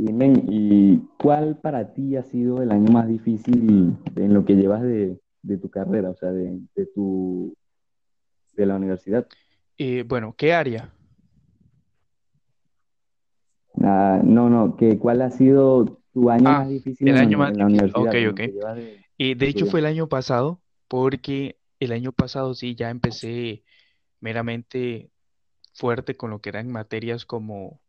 ¿y 0.48 0.98
cuál 1.18 1.58
para 1.58 1.92
ti 1.92 2.16
ha 2.16 2.22
sido 2.22 2.62
el 2.62 2.70
año 2.70 2.90
más 2.92 3.08
difícil 3.08 3.96
en 4.16 4.34
lo 4.34 4.44
que 4.44 4.54
llevas 4.54 4.82
de, 4.82 5.18
tu 5.60 5.70
carrera, 5.70 6.10
o 6.10 6.16
sea, 6.16 6.30
de, 6.30 6.60
tu 6.94 7.54
de 8.54 8.66
la 8.66 8.76
universidad? 8.76 9.26
Eh, 9.76 10.04
bueno, 10.06 10.34
¿qué 10.36 10.52
área? 10.52 10.92
Ah, 13.82 14.20
no, 14.24 14.50
no, 14.50 14.76
que 14.76 14.98
cuál 14.98 15.22
ha 15.22 15.30
sido 15.30 16.00
tu 16.12 16.30
año 16.30 16.48
Ah, 16.48 16.58
más 16.60 16.68
difícil 16.68 17.08
el 17.08 17.16
en, 17.16 17.20
año 17.20 17.38
más 17.38 17.52
en 17.52 17.58
la 17.58 17.66
difícil. 17.66 17.90
Ok, 17.94 18.06
universidad, 18.06 18.14
en 18.16 18.24
lo 18.24 18.30
ok. 18.30 18.36
que 18.36 18.48
llevas 18.48 18.76
de, 18.76 19.04
Y 19.18 19.28
de 19.28 19.34
de 19.34 19.50
hecho 19.50 19.66
fue 19.66 19.80
el 19.80 19.86
año 19.86 20.08
pasado, 20.08 20.60
porque 20.88 21.58
el 21.80 21.92
año 21.92 22.12
pasado 22.12 22.54
sí 22.54 22.74
ya 22.74 22.90
empecé 22.90 23.62
meramente 24.20 25.10
fuerte 25.74 26.16
con 26.16 26.30
lo 26.30 26.40
que 26.40 26.50
eran 26.50 26.70
materias 26.70 27.24
como 27.24 27.80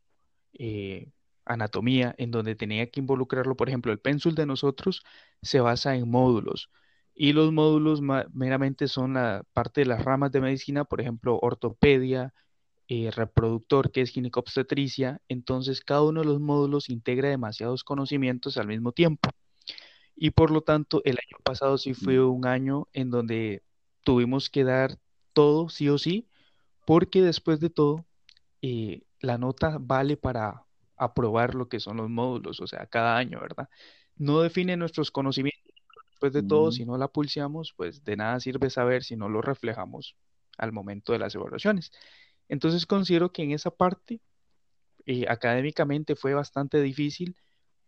eh, 0.54 1.12
anatomía, 1.46 2.14
en 2.18 2.32
donde 2.32 2.56
tenía 2.56 2.90
que 2.92 3.00
involucrarlo. 3.00 3.56
Por 3.56 3.70
ejemplo, 3.70 3.92
el 3.92 4.00
pénsul 4.00 4.36
de 4.36 4.46
nosotros 4.46 5.04
se 5.42 5.60
basa 5.60 5.96
en 5.96 6.10
módulos. 6.10 6.70
Y 7.16 7.34
los 7.34 7.52
módulos 7.52 8.02
meramente 8.02 8.88
son 8.88 9.16
la 9.16 9.44
parte 9.54 9.82
de 9.82 9.88
las 9.88 10.06
ramas 10.06 10.32
de 10.32 10.42
medicina, 10.42 10.86
por 10.86 11.02
ejemplo, 11.02 11.38
ortopedia, 11.42 12.34
eh, 12.88 13.12
reproductor, 13.12 13.92
que 13.92 14.02
es 14.02 14.12
ginecobstetricia. 14.12 15.22
Entonces, 15.28 15.82
cada 15.82 16.04
uno 16.04 16.22
de 16.22 16.28
los 16.28 16.40
módulos 16.40 16.90
integra 16.90 17.30
demasiados 17.30 17.84
conocimientos 17.84 18.58
al 18.58 18.68
mismo 18.68 18.94
tiempo. 18.94 19.30
Y 20.16 20.32
por 20.32 20.52
lo 20.52 20.62
tanto, 20.62 21.02
el 21.06 21.18
año 21.18 21.38
pasado 21.44 21.78
sí 21.78 21.94
fue 21.94 22.20
un 22.24 22.46
año 22.46 22.88
en 22.94 23.10
donde 23.10 23.64
tuvimos 24.04 24.50
que 24.50 24.64
dar 24.64 24.98
todo, 25.40 25.70
sí 25.70 25.88
o 25.88 25.98
sí, 25.98 26.28
porque 26.86 27.22
después 27.22 27.62
de 27.62 27.70
todo, 27.70 28.06
eh, 28.62 29.04
la 29.22 29.38
nota 29.38 29.78
vale 29.80 30.18
para 30.18 30.66
aprobar 30.98 31.56
lo 31.56 31.70
que 31.70 31.80
son 31.80 31.96
los 31.96 32.10
módulos, 32.10 32.60
o 32.60 32.68
sea, 32.68 32.88
cada 32.88 33.16
año, 33.16 33.40
¿verdad? 33.40 33.70
No 34.18 34.42
define 34.42 34.76
nuestros 34.76 35.12
conocimientos 35.12 35.74
después 36.10 36.34
de 36.34 36.44
todo, 36.44 36.74
si 36.74 36.84
no 36.84 36.98
la 36.98 37.08
pulseamos, 37.08 37.74
pues 37.78 38.04
de 38.04 38.18
nada 38.18 38.42
sirve 38.42 38.70
saber 38.70 39.06
si 39.06 39.16
no 39.16 39.30
lo 39.30 39.42
reflejamos 39.42 40.18
al 40.58 40.74
momento 40.74 41.14
de 41.14 41.20
las 41.20 41.34
evaluaciones. 41.36 41.94
Entonces 42.50 42.86
considero 42.86 43.32
que 43.32 43.44
en 43.44 43.52
esa 43.52 43.72
parte, 43.72 44.20
eh, 45.06 45.24
académicamente 45.30 46.18
fue 46.18 46.34
bastante 46.34 46.82
difícil, 46.82 47.38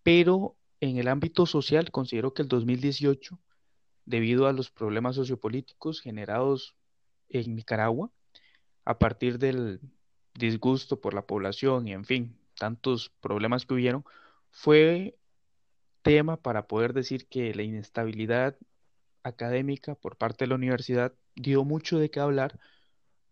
pero 0.04 0.56
en 0.80 1.00
el 1.00 1.10
ámbito 1.10 1.46
social 1.46 1.92
considero 1.92 2.34
que 2.34 2.44
el 2.44 2.48
2018, 2.48 3.38
debido 4.06 4.48
a 4.48 4.54
los 4.54 4.72
problemas 4.72 5.18
sociopolíticos 5.18 6.00
generados 6.00 6.78
en 7.32 7.56
Nicaragua, 7.56 8.12
a 8.86 9.00
partir 9.00 9.40
del 9.40 9.80
disgusto 10.34 11.02
por 11.02 11.14
la 11.14 11.26
población 11.26 11.88
y 11.88 11.94
en 11.94 12.06
fin, 12.06 12.38
tantos 12.58 13.10
problemas 13.22 13.66
que 13.66 13.74
hubieron, 13.74 14.06
fue 14.52 15.18
tema 16.02 16.38
para 16.38 16.68
poder 16.68 16.94
decir 16.94 17.28
que 17.28 17.54
la 17.54 17.64
inestabilidad 17.64 18.58
académica 19.24 19.96
por 19.96 20.18
parte 20.18 20.46
de 20.46 20.50
la 20.50 20.56
universidad 20.56 21.14
dio 21.36 21.64
mucho 21.64 22.00
de 22.00 22.10
qué 22.10 22.20
hablar 22.20 22.60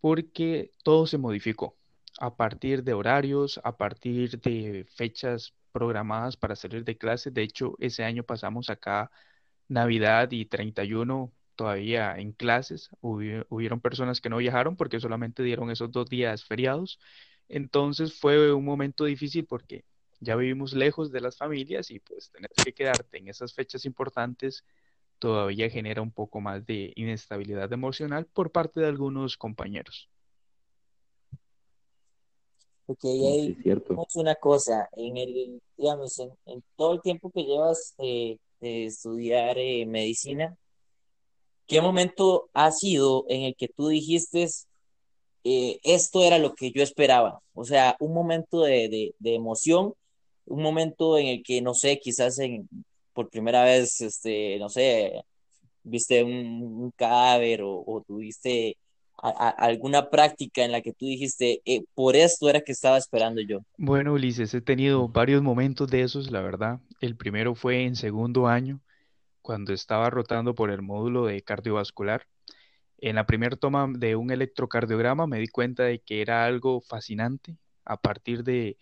porque 0.00 0.72
todo 0.82 1.06
se 1.06 1.18
modificó 1.18 1.76
a 2.18 2.36
partir 2.36 2.84
de 2.84 2.94
horarios, 2.94 3.60
a 3.64 3.76
partir 3.76 4.40
de 4.40 4.86
fechas 4.94 5.54
programadas 5.72 6.36
para 6.36 6.56
salir 6.56 6.84
de 6.84 6.98
clase. 6.98 7.30
De 7.30 7.42
hecho, 7.42 7.76
ese 7.80 8.04
año 8.04 8.24
pasamos 8.24 8.70
acá 8.70 9.10
Navidad 9.68 10.30
y 10.32 10.46
31 10.46 11.32
todavía 11.60 12.16
en 12.16 12.32
clases. 12.32 12.88
Hubi- 13.02 13.44
hubieron 13.50 13.82
personas 13.82 14.22
que 14.22 14.30
no 14.30 14.38
viajaron 14.38 14.76
porque 14.76 14.98
solamente 14.98 15.42
dieron 15.42 15.70
esos 15.70 15.92
dos 15.92 16.08
días 16.08 16.42
feriados. 16.46 16.98
Entonces 17.50 18.18
fue 18.18 18.50
un 18.54 18.64
momento 18.64 19.04
difícil 19.04 19.44
porque 19.44 19.84
ya 20.20 20.36
vivimos 20.36 20.72
lejos 20.72 21.12
de 21.12 21.20
las 21.20 21.36
familias 21.36 21.90
y 21.90 21.98
pues 22.00 22.30
tener 22.30 22.50
que 22.62 22.72
quedarte 22.72 23.18
en 23.18 23.28
esas 23.28 23.52
fechas 23.52 23.84
importantes 23.84 24.64
todavía 25.18 25.68
genera 25.68 26.00
un 26.00 26.12
poco 26.12 26.40
más 26.40 26.64
de 26.64 26.94
inestabilidad 26.96 27.70
emocional 27.74 28.24
por 28.24 28.50
parte 28.50 28.80
de 28.80 28.86
algunos 28.86 29.36
compañeros. 29.36 30.08
Ok, 32.86 33.00
sí, 33.02 33.26
Eddie, 33.26 33.56
es 34.08 34.16
una 34.16 34.34
cosa, 34.34 34.88
en 34.96 35.18
el, 35.18 35.60
digamos, 35.76 36.18
en, 36.20 36.30
en 36.46 36.62
todo 36.74 36.94
el 36.94 37.02
tiempo 37.02 37.30
que 37.30 37.42
llevas 37.44 37.94
eh, 37.98 38.38
de 38.62 38.86
estudiar 38.86 39.58
eh, 39.58 39.84
medicina, 39.84 40.56
¿qué 41.70 41.80
momento 41.80 42.50
ha 42.52 42.72
sido 42.72 43.24
en 43.28 43.42
el 43.42 43.54
que 43.54 43.68
tú 43.68 43.88
dijiste, 43.88 44.48
eh, 45.44 45.78
esto 45.84 46.24
era 46.24 46.38
lo 46.38 46.54
que 46.56 46.72
yo 46.72 46.82
esperaba? 46.82 47.40
O 47.54 47.64
sea, 47.64 47.96
un 48.00 48.12
momento 48.12 48.62
de, 48.62 49.14
de, 49.16 49.34
emoción, 49.36 49.94
un 50.46 50.62
momento 50.62 51.16
en 51.16 51.28
el 51.28 51.42
que, 51.44 51.62
no 51.62 51.74
sé, 51.74 52.00
quizás 52.00 52.40
en, 52.40 52.68
por 53.12 53.30
primera 53.30 53.62
vez, 53.62 54.00
este, 54.00 54.58
no 54.58 54.68
sé, 54.68 55.22
viste 55.84 56.24
un, 56.24 56.32
un 56.32 56.90
cadáver 56.90 57.62
o, 57.62 57.84
o 57.86 58.02
tuviste 58.04 58.76
alguna 59.22 60.10
práctica 60.10 60.64
en 60.64 60.72
la 60.72 60.80
que 60.80 60.92
tú 60.92 61.06
dijiste, 61.06 61.60
eh, 61.66 61.84
por 61.94 62.16
esto 62.16 62.48
era 62.48 62.62
que 62.62 62.72
estaba 62.72 62.96
esperando 62.96 63.40
yo. 63.42 63.60
Bueno, 63.76 64.14
Ulises, 64.14 64.54
he 64.54 64.60
tenido 64.60 65.08
varios 65.08 65.42
momentos 65.42 65.88
de 65.88 66.02
esos, 66.02 66.32
la 66.32 66.40
verdad. 66.40 66.80
El 67.00 67.16
primero 67.16 67.54
fue 67.54 67.84
en 67.84 67.96
segundo 67.96 68.48
año, 68.48 68.80
cuando 69.50 69.72
estaba 69.72 70.10
rotando 70.10 70.54
por 70.54 70.70
el 70.70 70.80
módulo 70.80 71.26
de 71.26 71.42
cardiovascular. 71.42 72.28
En 72.98 73.16
la 73.16 73.26
primera 73.26 73.56
toma 73.56 73.88
de 73.92 74.16
un 74.16 74.30
electrocardiograma 74.30 75.26
me 75.26 75.40
di 75.40 75.48
cuenta 75.48 75.82
de 75.84 76.00
que 76.00 76.22
era 76.22 76.44
algo 76.46 76.80
fascinante 76.80 77.56
a 77.84 77.96
partir 78.00 78.44
de 78.44 78.78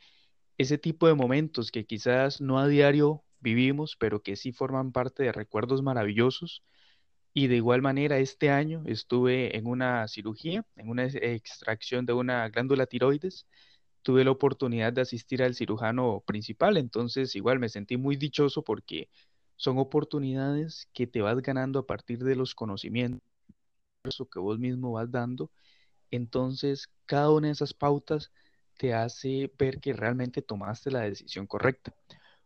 ese 0.59 0.79
tipo 0.79 1.07
de 1.09 1.15
momentos 1.15 1.73
que 1.73 1.87
quizás 1.87 2.41
no 2.43 2.59
a 2.59 2.69
diario 2.69 3.25
vivimos, 3.41 3.97
pero 3.99 4.23
que 4.23 4.37
sí 4.37 4.53
forman 4.53 4.93
parte 4.93 5.23
de 5.25 5.33
recuerdos 5.33 5.83
maravillosos. 5.83 6.65
Y 7.35 7.47
de 7.49 7.57
igual 7.57 7.83
manera, 7.83 8.19
este 8.19 8.51
año 8.51 8.83
estuve 8.87 9.57
en 9.57 9.67
una 9.67 10.09
cirugía, 10.09 10.67
en 10.77 10.91
una 10.91 11.05
ex- 11.07 11.17
extracción 11.17 12.07
de 12.07 12.13
una 12.15 12.49
glándula 12.51 12.87
tiroides. 12.87 13.47
Tuve 14.03 14.25
la 14.25 14.33
oportunidad 14.33 14.93
de 14.93 15.03
asistir 15.03 15.43
al 15.43 15.55
cirujano 15.55 16.23
principal, 16.27 16.77
entonces 16.79 17.37
igual 17.37 17.59
me 17.61 17.69
sentí 17.71 17.97
muy 17.99 18.17
dichoso 18.17 18.65
porque 18.65 19.11
son 19.59 19.79
oportunidades 19.79 20.89
que 20.95 21.07
te 21.07 21.21
vas 21.21 21.37
ganando 21.43 21.81
a 21.81 21.87
partir 21.87 22.21
de 22.25 22.37
los 22.37 22.55
conocimientos 22.55 23.21
que 24.33 24.39
vos 24.39 24.59
mismo 24.59 24.93
vas 24.93 25.11
dando. 25.11 25.51
Entonces, 26.11 26.89
cada 27.07 27.31
una 27.31 27.49
de 27.49 27.53
esas 27.55 27.75
pautas 27.75 28.31
te 28.79 28.95
hace 28.95 29.53
ver 29.59 29.81
que 29.81 29.93
realmente 29.93 30.43
tomaste 30.43 30.91
la 30.91 31.01
decisión 31.01 31.47
correcta. 31.47 31.93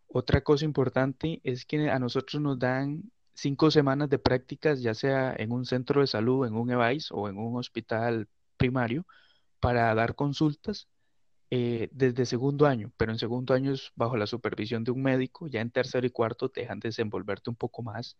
Otra 0.09 0.43
cosa 0.43 0.65
importante 0.65 1.41
es 1.45 1.67
que 1.67 1.91
a 1.91 1.99
nosotros 1.99 2.41
nos 2.43 2.59
dan 2.59 3.13
cinco 3.35 3.71
semanas 3.71 4.09
de 4.09 4.19
prácticas, 4.19 4.81
ya 4.81 4.95
sea 4.95 5.35
en 5.37 5.53
un 5.53 5.67
centro 5.67 6.01
de 6.01 6.07
salud, 6.07 6.47
en 6.47 6.55
un 6.55 6.71
EVAIS 6.71 7.09
o 7.13 7.29
en 7.29 7.37
un 7.39 7.57
hospital 7.59 8.29
primario, 8.57 9.07
para 9.61 9.95
dar 9.95 10.15
consultas 10.15 10.89
eh, 11.55 11.89
desde 11.93 12.25
segundo 12.27 12.67
año, 12.67 12.93
pero 12.97 13.13
en 13.13 13.19
segundo 13.19 13.53
año 13.55 13.73
es 13.75 13.93
bajo 13.95 14.17
la 14.17 14.27
supervisión 14.27 14.85
de 14.85 14.91
un 14.93 15.03
médico, 15.03 15.49
ya 15.49 15.61
en 15.61 15.71
tercero 15.71 16.07
y 16.07 16.11
cuarto 16.11 16.49
te 16.51 16.63
dejan 16.63 16.81
desenvolverte 16.81 17.51
un 17.51 17.57
poco 17.57 17.83
más 17.83 18.17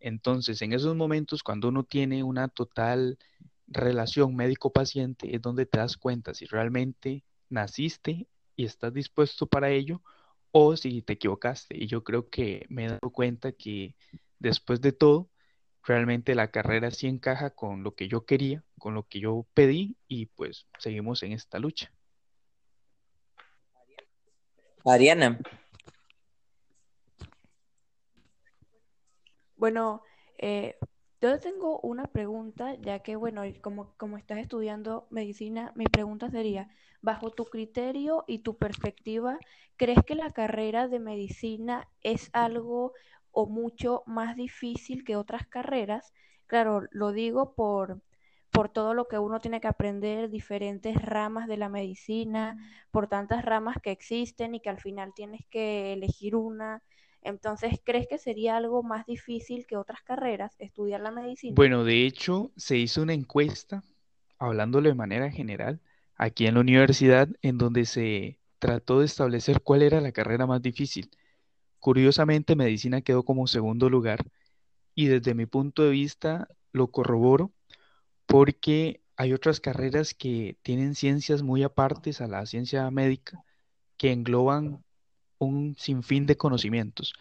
Entonces, 0.00 0.62
en 0.62 0.74
esos 0.74 0.96
momentos, 0.96 1.42
cuando 1.44 1.68
uno 1.70 1.84
tiene 1.84 2.24
una 2.24 2.48
total 2.48 3.18
relación 3.68 4.36
médico-paciente, 4.36 5.34
es 5.36 5.42
donde 5.42 5.66
te 5.66 5.78
das 5.78 5.96
cuenta 5.98 6.34
si 6.34 6.46
realmente 6.46 7.24
naciste 7.50 8.28
y 8.56 8.66
estás 8.66 8.94
dispuesto 8.94 9.46
para 9.48 9.70
ello 9.70 10.02
o 10.52 10.76
si 10.76 11.02
te 11.02 11.14
equivocaste. 11.14 11.76
Y 11.78 11.88
yo 11.88 12.04
creo 12.04 12.30
que 12.30 12.66
me 12.70 12.86
he 12.86 12.88
dado 12.90 13.10
cuenta 13.12 13.52
que 13.52 13.96
después 14.38 14.80
de 14.82 14.92
todo, 14.92 15.30
realmente 15.84 16.34
la 16.36 16.50
carrera 16.50 16.90
sí 16.92 17.08
encaja 17.08 17.50
con 17.50 17.82
lo 17.84 17.94
que 17.94 18.08
yo 18.08 18.26
quería, 18.26 18.64
con 18.78 18.94
lo 18.94 19.04
que 19.08 19.20
yo 19.20 19.46
pedí 19.54 19.96
y 20.08 20.26
pues 20.26 20.66
seguimos 20.78 21.22
en 21.24 21.32
esta 21.32 21.58
lucha. 21.60 21.92
Ariana. 24.84 25.38
Bueno, 29.56 30.02
eh, 30.38 30.76
yo 31.20 31.38
tengo 31.38 31.78
una 31.80 32.06
pregunta, 32.06 32.74
ya 32.80 32.98
que, 32.98 33.14
bueno, 33.14 33.42
como, 33.60 33.94
como 33.96 34.18
estás 34.18 34.38
estudiando 34.38 35.06
medicina, 35.10 35.72
mi 35.76 35.84
pregunta 35.84 36.28
sería, 36.30 36.68
bajo 37.00 37.30
tu 37.30 37.44
criterio 37.44 38.24
y 38.26 38.40
tu 38.40 38.56
perspectiva, 38.58 39.38
¿crees 39.76 40.02
que 40.04 40.16
la 40.16 40.30
carrera 40.30 40.88
de 40.88 40.98
medicina 40.98 41.88
es 42.00 42.28
algo 42.32 42.92
o 43.30 43.46
mucho 43.46 44.02
más 44.06 44.34
difícil 44.34 45.04
que 45.04 45.14
otras 45.14 45.46
carreras? 45.46 46.12
Claro, 46.46 46.82
lo 46.90 47.12
digo 47.12 47.54
por, 47.54 48.02
por 48.52 48.68
todo 48.68 48.92
lo 48.92 49.08
que 49.08 49.18
uno 49.18 49.40
tiene 49.40 49.60
que 49.60 49.66
aprender, 49.66 50.28
diferentes 50.28 51.00
ramas 51.00 51.48
de 51.48 51.56
la 51.56 51.70
medicina, 51.70 52.56
por 52.90 53.08
tantas 53.08 53.44
ramas 53.44 53.78
que 53.82 53.90
existen 53.90 54.54
y 54.54 54.60
que 54.60 54.68
al 54.68 54.78
final 54.78 55.12
tienes 55.14 55.46
que 55.46 55.94
elegir 55.94 56.36
una. 56.36 56.82
Entonces, 57.22 57.80
¿crees 57.82 58.06
que 58.06 58.18
sería 58.18 58.58
algo 58.58 58.82
más 58.82 59.06
difícil 59.06 59.66
que 59.66 59.76
otras 59.76 60.02
carreras 60.02 60.54
estudiar 60.58 61.00
la 61.00 61.10
medicina? 61.10 61.54
Bueno, 61.56 61.82
de 61.84 62.04
hecho, 62.04 62.52
se 62.56 62.76
hizo 62.76 63.02
una 63.02 63.14
encuesta, 63.14 63.82
hablándolo 64.38 64.90
de 64.90 64.94
manera 64.94 65.30
general, 65.30 65.80
aquí 66.16 66.46
en 66.46 66.54
la 66.54 66.60
universidad, 66.60 67.28
en 67.40 67.56
donde 67.56 67.86
se 67.86 68.38
trató 68.58 69.00
de 69.00 69.06
establecer 69.06 69.62
cuál 69.62 69.80
era 69.80 70.02
la 70.02 70.12
carrera 70.12 70.46
más 70.46 70.60
difícil. 70.60 71.10
Curiosamente, 71.78 72.54
medicina 72.54 73.00
quedó 73.00 73.22
como 73.24 73.46
segundo 73.46 73.88
lugar 73.88 74.26
y 74.94 75.06
desde 75.06 75.34
mi 75.34 75.46
punto 75.46 75.84
de 75.84 75.90
vista 75.90 76.48
lo 76.72 76.88
corroboro 76.88 77.50
porque 78.32 79.02
hay 79.14 79.34
otras 79.34 79.60
carreras 79.60 80.14
que 80.14 80.56
tienen 80.62 80.94
ciencias 80.94 81.42
muy 81.42 81.64
apartes 81.64 82.22
a 82.22 82.26
la 82.26 82.46
ciencia 82.46 82.90
médica 82.90 83.44
que 83.98 84.10
engloban 84.10 84.82
un 85.36 85.76
sinfín 85.78 86.24
de 86.24 86.38
conocimientos. 86.38 87.12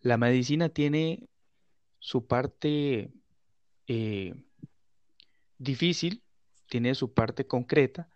La 0.00 0.16
medicina 0.16 0.68
tiene 0.68 1.28
su 2.00 2.26
parte 2.26 3.12
eh, 3.86 4.34
difícil, 5.58 6.24
tiene 6.68 6.96
su 6.96 7.14
parte 7.14 7.46
concreta, 7.46 8.08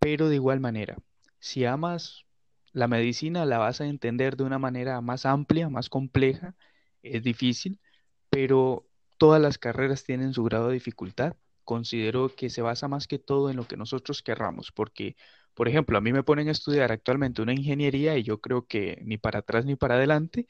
pero 0.00 0.28
de 0.28 0.34
igual 0.34 0.58
manera, 0.58 0.96
si 1.38 1.66
amas 1.66 2.24
la 2.72 2.88
medicina, 2.88 3.46
la 3.46 3.58
vas 3.58 3.80
a 3.80 3.86
entender 3.86 4.36
de 4.36 4.42
una 4.42 4.58
manera 4.58 5.00
más 5.02 5.24
amplia, 5.24 5.68
más 5.68 5.88
compleja, 5.88 6.56
es 7.04 7.22
difícil, 7.22 7.80
pero 8.28 8.88
todas 9.18 9.40
las 9.40 9.56
carreras 9.56 10.02
tienen 10.02 10.32
su 10.32 10.42
grado 10.42 10.66
de 10.66 10.74
dificultad. 10.74 11.36
Considero 11.64 12.34
que 12.34 12.50
se 12.50 12.62
basa 12.62 12.88
más 12.88 13.06
que 13.06 13.18
todo 13.18 13.50
en 13.50 13.56
lo 13.56 13.66
que 13.66 13.76
nosotros 13.76 14.22
querramos, 14.22 14.72
porque 14.72 15.16
por 15.54 15.68
ejemplo, 15.68 15.98
a 15.98 16.00
mí 16.00 16.12
me 16.12 16.22
ponen 16.22 16.48
a 16.48 16.52
estudiar 16.52 16.92
actualmente 16.92 17.42
una 17.42 17.52
ingeniería 17.52 18.16
y 18.16 18.22
yo 18.22 18.40
creo 18.40 18.66
que 18.66 18.98
ni 19.04 19.18
para 19.18 19.40
atrás 19.40 19.64
ni 19.66 19.76
para 19.76 19.96
adelante, 19.96 20.46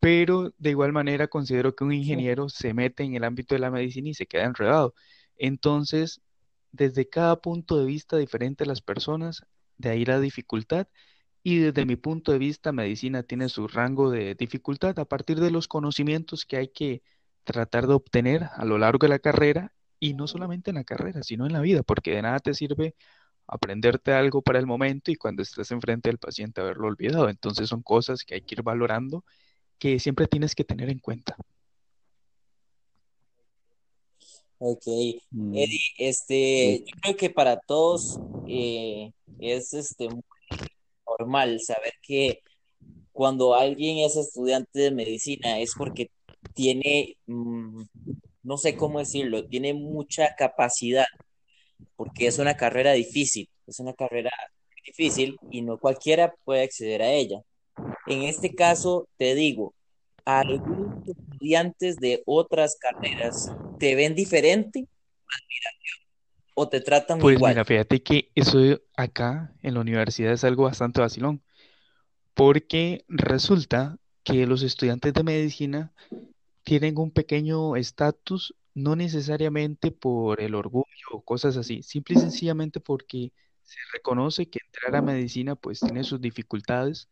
pero 0.00 0.52
de 0.58 0.70
igual 0.70 0.92
manera 0.92 1.28
considero 1.28 1.74
que 1.74 1.84
un 1.84 1.92
ingeniero 1.92 2.48
se 2.48 2.74
mete 2.74 3.04
en 3.04 3.14
el 3.14 3.24
ámbito 3.24 3.54
de 3.54 3.60
la 3.60 3.70
medicina 3.70 4.10
y 4.10 4.14
se 4.14 4.26
queda 4.26 4.44
enredado. 4.44 4.94
Entonces, 5.36 6.20
desde 6.72 7.08
cada 7.08 7.40
punto 7.40 7.78
de 7.78 7.86
vista 7.86 8.16
diferente 8.16 8.64
de 8.64 8.68
las 8.68 8.82
personas, 8.82 9.42
de 9.78 9.90
ahí 9.90 10.04
la 10.04 10.20
dificultad. 10.20 10.88
Y 11.44 11.58
desde 11.58 11.86
mi 11.86 11.96
punto 11.96 12.32
de 12.32 12.38
vista, 12.38 12.72
medicina 12.72 13.22
tiene 13.24 13.48
su 13.48 13.68
rango 13.68 14.10
de 14.10 14.34
dificultad 14.34 14.98
a 14.98 15.04
partir 15.04 15.40
de 15.40 15.50
los 15.50 15.68
conocimientos 15.68 16.46
que 16.46 16.56
hay 16.56 16.68
que 16.68 17.02
tratar 17.44 17.86
de 17.86 17.94
obtener 17.94 18.44
a 18.54 18.64
lo 18.64 18.78
largo 18.78 19.06
de 19.06 19.08
la 19.08 19.18
carrera 19.18 19.72
y 20.02 20.14
no 20.14 20.26
solamente 20.26 20.70
en 20.70 20.74
la 20.74 20.84
carrera, 20.84 21.22
sino 21.22 21.46
en 21.46 21.52
la 21.52 21.60
vida, 21.60 21.84
porque 21.84 22.10
de 22.10 22.22
nada 22.22 22.40
te 22.40 22.54
sirve 22.54 22.96
aprenderte 23.46 24.12
algo 24.12 24.42
para 24.42 24.58
el 24.58 24.66
momento 24.66 25.12
y 25.12 25.14
cuando 25.14 25.42
estés 25.42 25.70
enfrente 25.70 26.08
del 26.08 26.18
paciente 26.18 26.60
haberlo 26.60 26.88
olvidado. 26.88 27.28
Entonces 27.28 27.68
son 27.68 27.82
cosas 27.82 28.24
que 28.24 28.34
hay 28.34 28.40
que 28.40 28.56
ir 28.56 28.62
valorando 28.64 29.24
que 29.78 30.00
siempre 30.00 30.26
tienes 30.26 30.56
que 30.56 30.64
tener 30.64 30.90
en 30.90 30.98
cuenta. 30.98 31.36
Ok, 34.58 34.86
mm. 35.30 35.54
Eddie, 35.54 35.80
este, 35.98 36.84
yo 36.84 37.00
creo 37.00 37.16
que 37.16 37.30
para 37.30 37.60
todos 37.60 38.18
eh, 38.48 39.12
es 39.38 39.72
este 39.72 40.08
normal 41.06 41.60
saber 41.60 41.94
que 42.02 42.40
cuando 43.12 43.54
alguien 43.54 43.98
es 43.98 44.16
estudiante 44.16 44.80
de 44.80 44.90
medicina 44.90 45.60
es 45.60 45.74
porque 45.78 46.10
tiene, 46.54 47.16
mm, 47.26 47.82
no 48.42 48.56
sé 48.56 48.76
cómo 48.76 48.98
decirlo, 48.98 49.46
tiene 49.46 49.74
mucha 49.74 50.34
capacidad 50.36 51.06
porque 51.96 52.26
es 52.26 52.38
una 52.38 52.56
carrera 52.56 52.92
difícil, 52.92 53.48
es 53.66 53.78
una 53.80 53.92
carrera 53.92 54.30
difícil 54.84 55.36
y 55.50 55.62
no 55.62 55.78
cualquiera 55.78 56.34
puede 56.44 56.62
acceder 56.62 57.02
a 57.02 57.12
ella. 57.12 57.40
En 58.06 58.22
este 58.22 58.54
caso, 58.54 59.08
te 59.16 59.34
digo, 59.34 59.74
algunos 60.24 60.92
estudiantes 61.06 61.96
de 61.96 62.22
otras 62.26 62.76
carreras 62.78 63.48
te 63.78 63.94
ven 63.94 64.14
diferente 64.14 64.86
o 66.54 66.68
te 66.68 66.80
tratan 66.80 67.18
pues 67.18 67.36
igual. 67.36 67.54
Pues 67.54 67.56
mira, 67.56 67.64
fíjate 67.64 68.02
que 68.02 68.30
eso 68.34 68.58
acá 68.96 69.52
en 69.62 69.74
la 69.74 69.80
universidad 69.80 70.32
es 70.32 70.44
algo 70.44 70.64
bastante 70.64 71.00
vacilón, 71.00 71.42
porque 72.34 73.04
resulta 73.08 73.96
que 74.24 74.46
los 74.46 74.62
estudiantes 74.62 75.12
de 75.12 75.22
medicina 75.22 75.92
tienen 76.64 76.98
un 76.98 77.10
pequeño 77.12 77.76
estatus 77.76 78.54
no 78.74 78.96
necesariamente 78.96 79.90
por 79.92 80.40
el 80.40 80.54
orgullo 80.54 80.86
o 81.12 81.22
cosas 81.24 81.56
así, 81.56 81.82
simple 81.82 82.14
y 82.14 82.18
sencillamente 82.18 82.80
porque 82.80 83.32
se 83.62 83.78
reconoce 83.92 84.48
que 84.48 84.60
entrar 84.64 84.96
a 84.96 85.02
medicina 85.02 85.56
pues 85.56 85.82
tiene 85.82 86.04
sus 86.04 86.20
dificultades 86.20 87.08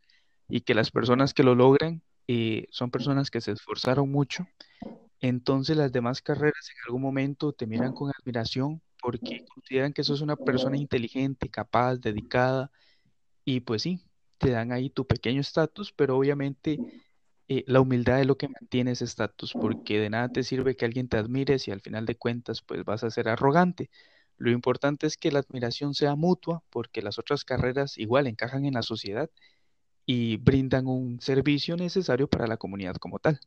y 0.49 0.63
que 0.63 0.75
las 0.75 0.91
personas 0.91 1.35
que 1.35 1.43
lo 1.45 1.55
logran 1.55 2.03
eh, 2.29 2.67
son 2.71 2.91
personas 2.91 3.31
que 3.31 3.41
se 3.41 3.53
esforzaron 3.53 4.11
mucho. 4.11 4.49
Entonces 5.21 5.77
las 5.77 5.93
demás 5.93 6.23
carreras 6.23 6.71
en 6.71 6.77
algún 6.87 7.03
momento 7.03 7.53
te 7.53 7.67
miran 7.67 7.93
con 7.93 8.11
admiración 8.11 8.83
porque 9.03 9.43
consideran 9.55 9.93
que 9.93 10.05
sos 10.05 10.21
una 10.23 10.37
persona 10.37 10.77
inteligente, 10.79 11.49
capaz, 11.51 11.97
dedicada 11.97 12.71
y 13.45 13.61
pues 13.61 13.83
sí, 13.83 14.03
te 14.39 14.51
dan 14.51 14.73
ahí 14.73 14.91
tu 14.91 15.07
pequeño 15.07 15.41
estatus, 15.41 15.93
pero 15.93 16.17
obviamente 16.17 16.83
eh, 17.53 17.65
la 17.67 17.81
humildad 17.81 18.21
es 18.21 18.29
lo 18.29 18.37
que 18.37 18.47
mantiene 18.47 18.93
ese 18.93 19.05
estatus, 19.05 19.55
porque 19.55 19.99
de 19.99 20.09
nada 20.09 20.29
te 20.29 20.45
sirve 20.45 20.77
que 20.77 20.85
alguien 20.85 21.09
te 21.09 21.17
admire 21.17 21.59
si 21.59 21.73
al 21.73 21.81
final 21.81 22.07
de 22.07 22.15
cuentas 22.15 22.63
pues 22.63 22.85
vas 22.85 23.03
a 23.03 23.11
ser 23.11 23.29
arrogante. 23.29 23.91
Lo 24.37 24.53
importante 24.53 25.09
es 25.09 25.17
que 25.17 25.33
la 25.33 25.41
admiración 25.41 25.95
sea 25.95 26.15
mutua, 26.15 26.63
porque 26.71 27.03
las 27.03 27.19
otras 27.19 27.45
carreras 27.45 27.99
igual 27.99 28.29
encajan 28.29 28.67
en 28.67 28.75
la 28.75 28.83
sociedad 28.83 29.29
y 30.07 30.37
brindan 30.37 30.87
un 30.87 31.21
servicio 31.21 31.77
necesario 31.77 32.29
para 32.29 32.47
la 32.47 32.57
comunidad 32.57 32.95
como 32.97 33.19
tal. 33.19 33.41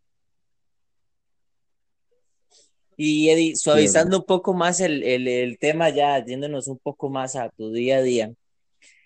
Y 2.98 3.30
Eddie, 3.30 3.56
suavizando 3.56 4.18
un 4.18 4.26
poco 4.26 4.54
más 4.54 4.82
el, 4.82 5.58
tema 5.62 5.92
ya, 5.92 6.24
yéndonos 6.26 6.68
un 6.68 6.78
poco 6.78 7.10
más 7.10 7.38
a 7.38 7.48
tu 7.52 7.72
día 7.72 8.00
a 8.00 8.02
día, 8.02 8.34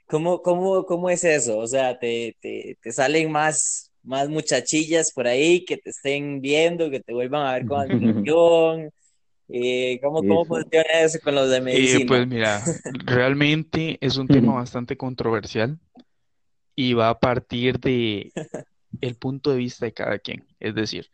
¿cómo, 0.07 0.41
cómo, 0.41 0.87
cómo 0.87 1.11
es 1.11 1.23
eso? 1.23 1.59
O 1.59 1.67
sea, 1.67 1.99
¿te, 1.99 2.35
te, 2.41 2.79
te 2.81 2.91
salen 2.91 3.31
más 3.31 3.86
más 4.07 4.29
muchachillas 4.29 5.11
por 5.13 5.27
ahí 5.27 5.65
que 5.65 5.77
te 5.77 5.89
estén 5.89 6.41
viendo, 6.41 6.89
que 6.89 7.01
te 7.01 7.13
vuelvan 7.13 7.45
a 7.45 7.53
ver 7.53 7.65
con 7.65 7.79
admiración. 7.91 8.89
Eh, 9.49 9.99
¿cómo, 10.01 10.19
¿Cómo 10.19 10.45
funciona 10.45 10.89
eso 11.01 11.19
con 11.23 11.35
los 11.35 11.49
de 11.49 11.61
medicina? 11.61 12.05
pues 12.07 12.27
mira, 12.27 12.61
realmente 13.05 13.97
es 14.01 14.17
un 14.17 14.27
tema 14.27 14.55
bastante 14.55 14.97
controversial 14.97 15.79
y 16.75 16.93
va 16.93 17.09
a 17.09 17.19
partir 17.19 17.79
de 17.79 18.31
el 18.99 19.15
punto 19.15 19.51
de 19.51 19.57
vista 19.57 19.85
de 19.85 19.93
cada 19.93 20.19
quien. 20.19 20.45
Es 20.59 20.75
decir, 20.75 21.09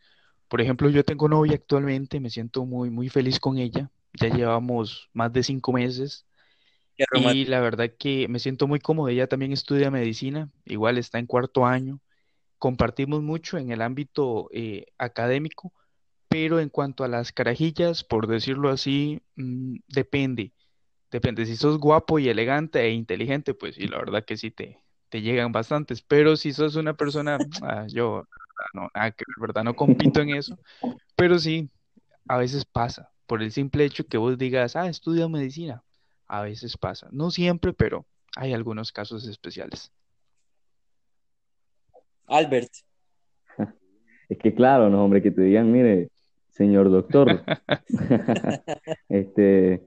por 0.48 0.60
ejemplo, 0.60 0.88
yo 0.88 1.04
tengo 1.04 1.28
novia 1.28 1.54
actualmente, 1.54 2.20
me 2.20 2.30
siento 2.30 2.64
muy, 2.64 2.90
muy 2.90 3.08
feliz 3.08 3.38
con 3.38 3.58
ella. 3.58 3.90
Ya 4.20 4.28
llevamos 4.28 5.10
más 5.12 5.32
de 5.32 5.42
cinco 5.42 5.72
meses. 5.72 6.26
Y 7.12 7.44
la 7.46 7.60
verdad 7.60 7.90
que 7.98 8.28
me 8.28 8.38
siento 8.38 8.68
muy 8.68 8.78
cómodo. 8.78 9.08
Ella 9.08 9.26
también 9.26 9.52
estudia 9.52 9.90
medicina, 9.90 10.48
igual 10.64 10.96
está 10.98 11.18
en 11.18 11.26
cuarto 11.26 11.66
año 11.66 12.00
compartimos 12.64 13.20
mucho 13.22 13.58
en 13.58 13.70
el 13.72 13.82
ámbito 13.82 14.48
eh, 14.50 14.86
académico, 14.96 15.74
pero 16.30 16.60
en 16.60 16.70
cuanto 16.70 17.04
a 17.04 17.08
las 17.08 17.30
carajillas, 17.30 18.04
por 18.04 18.26
decirlo 18.26 18.70
así, 18.70 19.20
mm, 19.36 19.80
depende. 19.86 20.54
Depende, 21.10 21.44
si 21.44 21.56
sos 21.56 21.76
guapo 21.76 22.18
y 22.18 22.30
elegante 22.30 22.80
e 22.80 22.92
inteligente, 22.92 23.52
pues 23.52 23.74
sí, 23.74 23.86
la 23.86 23.98
verdad 23.98 24.24
que 24.24 24.38
sí 24.38 24.50
te, 24.50 24.78
te 25.10 25.20
llegan 25.20 25.52
bastantes, 25.52 26.00
pero 26.00 26.38
si 26.38 26.54
sos 26.54 26.76
una 26.76 26.94
persona, 26.94 27.36
ah, 27.62 27.86
yo, 27.86 28.26
no, 28.72 28.88
nada 28.94 29.10
que 29.10 29.24
verdad, 29.38 29.62
no 29.62 29.76
compito 29.76 30.22
en 30.22 30.30
eso, 30.30 30.58
pero 31.16 31.38
sí, 31.38 31.68
a 32.28 32.38
veces 32.38 32.64
pasa, 32.64 33.10
por 33.26 33.42
el 33.42 33.52
simple 33.52 33.84
hecho 33.84 34.06
que 34.06 34.16
vos 34.16 34.38
digas, 34.38 34.74
ah, 34.74 34.88
estudia 34.88 35.28
medicina, 35.28 35.84
a 36.28 36.40
veces 36.40 36.78
pasa. 36.78 37.08
No 37.12 37.30
siempre, 37.30 37.74
pero 37.74 38.06
hay 38.36 38.54
algunos 38.54 38.90
casos 38.90 39.26
especiales. 39.26 39.92
Albert. 42.26 42.70
Es 44.28 44.38
que 44.38 44.54
claro, 44.54 44.88
no, 44.88 45.04
hombre, 45.04 45.22
que 45.22 45.30
te 45.30 45.42
digan, 45.42 45.70
mire, 45.70 46.08
señor 46.48 46.90
doctor. 46.90 47.42
este, 49.08 49.84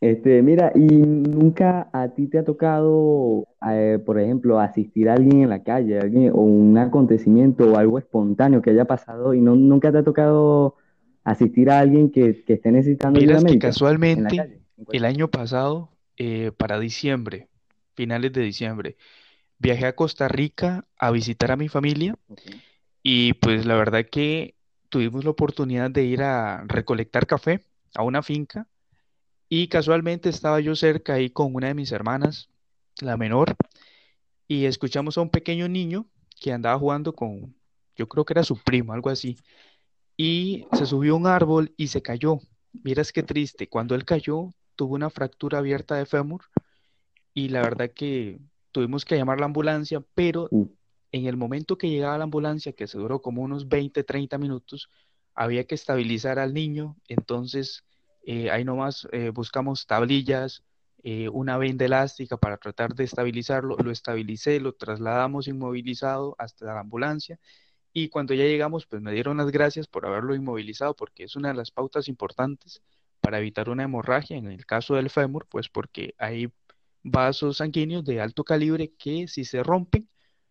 este, 0.00 0.42
mira, 0.42 0.70
¿y 0.74 0.80
nunca 0.80 1.88
a 1.92 2.08
ti 2.08 2.26
te 2.26 2.38
ha 2.38 2.44
tocado, 2.44 3.46
eh, 3.70 3.98
por 4.04 4.20
ejemplo, 4.20 4.60
asistir 4.60 5.08
a 5.08 5.14
alguien 5.14 5.40
en 5.40 5.48
la 5.48 5.62
calle, 5.62 5.98
alguien, 5.98 6.30
o 6.32 6.42
un 6.42 6.76
acontecimiento 6.76 7.72
o 7.72 7.78
algo 7.78 7.98
espontáneo 7.98 8.60
que 8.60 8.70
haya 8.70 8.84
pasado 8.84 9.32
y 9.32 9.40
no, 9.40 9.56
nunca 9.56 9.90
te 9.90 9.98
ha 9.98 10.04
tocado 10.04 10.76
asistir 11.24 11.70
a 11.70 11.78
alguien 11.78 12.10
que, 12.10 12.44
esté 12.46 12.70
necesitando 12.70 13.18
ayuda 13.18 13.42
que 13.44 13.58
casualmente 13.58 14.60
el 14.92 15.04
año 15.06 15.28
pasado, 15.28 15.88
eh, 16.18 16.52
para 16.54 16.78
diciembre, 16.78 17.48
finales 17.94 18.32
de 18.34 18.42
diciembre, 18.42 18.96
viajé 19.64 19.86
a 19.86 19.96
Costa 19.96 20.28
Rica 20.28 20.84
a 20.98 21.10
visitar 21.10 21.50
a 21.50 21.56
mi 21.56 21.70
familia 21.70 22.18
y 23.02 23.32
pues 23.32 23.64
la 23.64 23.74
verdad 23.76 24.04
que 24.12 24.56
tuvimos 24.90 25.24
la 25.24 25.30
oportunidad 25.30 25.90
de 25.90 26.04
ir 26.04 26.22
a 26.22 26.64
recolectar 26.66 27.26
café 27.26 27.64
a 27.94 28.02
una 28.02 28.22
finca 28.22 28.68
y 29.48 29.68
casualmente 29.68 30.28
estaba 30.28 30.60
yo 30.60 30.76
cerca 30.76 31.14
ahí 31.14 31.30
con 31.30 31.54
una 31.54 31.68
de 31.68 31.74
mis 31.74 31.92
hermanas, 31.92 32.50
la 33.00 33.16
menor, 33.16 33.56
y 34.46 34.66
escuchamos 34.66 35.16
a 35.16 35.22
un 35.22 35.30
pequeño 35.30 35.66
niño 35.66 36.06
que 36.38 36.52
andaba 36.52 36.78
jugando 36.78 37.14
con, 37.14 37.56
yo 37.96 38.06
creo 38.06 38.26
que 38.26 38.34
era 38.34 38.44
su 38.44 38.58
primo, 38.58 38.92
algo 38.92 39.08
así, 39.08 39.38
y 40.14 40.66
se 40.74 40.84
subió 40.84 41.14
a 41.14 41.16
un 41.16 41.26
árbol 41.26 41.72
y 41.78 41.86
se 41.86 42.02
cayó. 42.02 42.38
Miras 42.82 43.12
qué 43.12 43.22
triste, 43.22 43.68
cuando 43.68 43.94
él 43.94 44.04
cayó 44.04 44.50
tuvo 44.76 44.94
una 44.94 45.08
fractura 45.08 45.58
abierta 45.58 45.94
de 45.94 46.04
fémur 46.04 46.42
y 47.32 47.48
la 47.48 47.62
verdad 47.62 47.90
que 47.94 48.40
tuvimos 48.74 49.04
que 49.04 49.16
llamar 49.16 49.38
la 49.38 49.46
ambulancia, 49.46 50.02
pero 50.14 50.48
uh. 50.50 50.68
en 51.12 51.26
el 51.26 51.36
momento 51.36 51.78
que 51.78 51.88
llegaba 51.88 52.18
la 52.18 52.24
ambulancia, 52.24 52.72
que 52.72 52.88
se 52.88 52.98
duró 52.98 53.22
como 53.22 53.40
unos 53.40 53.68
20, 53.68 54.02
30 54.02 54.36
minutos, 54.36 54.90
había 55.32 55.64
que 55.64 55.76
estabilizar 55.76 56.40
al 56.40 56.52
niño, 56.52 56.96
entonces 57.08 57.84
eh, 58.24 58.50
ahí 58.50 58.64
nomás 58.64 59.06
eh, 59.12 59.30
buscamos 59.30 59.86
tablillas, 59.86 60.64
eh, 61.04 61.28
una 61.28 61.56
venda 61.56 61.84
elástica 61.84 62.36
para 62.36 62.56
tratar 62.56 62.94
de 62.94 63.04
estabilizarlo, 63.04 63.76
lo 63.76 63.92
estabilicé, 63.92 64.58
lo 64.58 64.72
trasladamos 64.72 65.46
inmovilizado 65.46 66.34
hasta 66.38 66.66
la 66.66 66.80
ambulancia. 66.80 67.38
Y 67.92 68.08
cuando 68.08 68.34
ya 68.34 68.44
llegamos 68.44 68.86
pues 68.86 69.00
me 69.02 69.12
dieron 69.12 69.36
las 69.36 69.52
gracias 69.52 69.86
por 69.86 70.04
haberlo 70.04 70.34
inmovilizado 70.34 70.96
porque 70.96 71.24
es 71.24 71.36
una 71.36 71.48
de 71.50 71.54
las 71.54 71.70
pautas 71.70 72.08
importantes 72.08 72.82
para 73.20 73.38
evitar 73.38 73.68
una 73.68 73.84
hemorragia 73.84 74.36
en 74.36 74.48
el 74.48 74.66
caso 74.66 74.96
del 74.96 75.10
fémur, 75.10 75.46
pues 75.48 75.68
porque 75.68 76.14
hay 76.18 76.48
vasos 77.04 77.58
sanguíneos 77.58 78.04
de 78.04 78.20
alto 78.20 78.42
calibre 78.42 78.92
que 78.98 79.28
si 79.28 79.44
se 79.44 79.62
rompen 79.62 80.08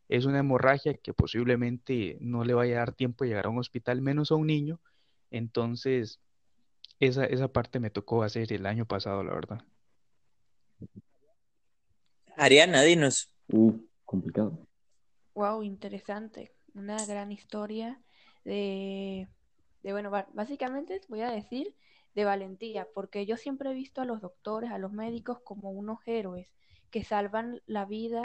es 0.07 0.25
una 0.25 0.39
hemorragia 0.39 0.93
que 0.93 1.13
posiblemente 1.13 2.17
no 2.21 2.43
le 2.43 2.53
vaya 2.53 2.75
a 2.75 2.79
dar 2.79 2.93
tiempo 2.93 3.23
de 3.23 3.31
llegar 3.31 3.47
a 3.47 3.49
un 3.49 3.57
hospital, 3.57 4.01
menos 4.01 4.31
a 4.31 4.35
un 4.35 4.47
niño. 4.47 4.79
Entonces, 5.31 6.19
esa, 6.99 7.25
esa 7.25 7.47
parte 7.47 7.79
me 7.79 7.89
tocó 7.89 8.21
hacer 8.21 8.53
el 8.53 8.67
año 8.67 8.85
pasado, 8.85 9.23
la 9.23 9.33
verdad. 9.33 9.65
Ariana, 12.37 12.83
dinos. 12.83 13.33
Uh, 13.47 13.73
complicado. 14.05 14.67
Wow, 15.33 15.63
interesante. 15.63 16.51
Una 16.75 17.03
gran 17.05 17.31
historia 17.31 17.99
de, 18.43 19.27
de, 19.81 19.91
bueno, 19.91 20.11
básicamente 20.33 21.01
voy 21.07 21.21
a 21.21 21.31
decir 21.31 21.75
de 22.13 22.25
valentía, 22.25 22.87
porque 22.93 23.25
yo 23.25 23.37
siempre 23.37 23.71
he 23.71 23.73
visto 23.73 24.01
a 24.01 24.05
los 24.05 24.21
doctores, 24.21 24.71
a 24.71 24.77
los 24.77 24.91
médicos 24.91 25.39
como 25.43 25.71
unos 25.71 25.99
héroes 26.05 26.47
que 26.91 27.03
salvan 27.03 27.61
la 27.65 27.85
vida 27.85 28.21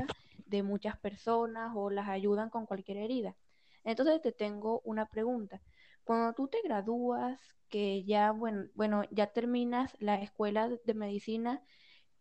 de 0.46 0.62
muchas 0.62 0.98
personas 0.98 1.72
o 1.74 1.90
las 1.90 2.08
ayudan 2.08 2.50
con 2.50 2.66
cualquier 2.66 2.98
herida. 2.98 3.36
Entonces 3.84 4.20
te 4.20 4.32
tengo 4.32 4.80
una 4.84 5.06
pregunta. 5.06 5.62
Cuando 6.04 6.32
tú 6.34 6.48
te 6.48 6.60
gradúas, 6.62 7.40
que 7.68 8.04
ya, 8.04 8.32
bueno, 8.32 8.66
bueno, 8.74 9.02
ya 9.10 9.28
terminas 9.28 9.94
la 10.00 10.16
escuela 10.16 10.68
de 10.68 10.94
medicina, 10.94 11.62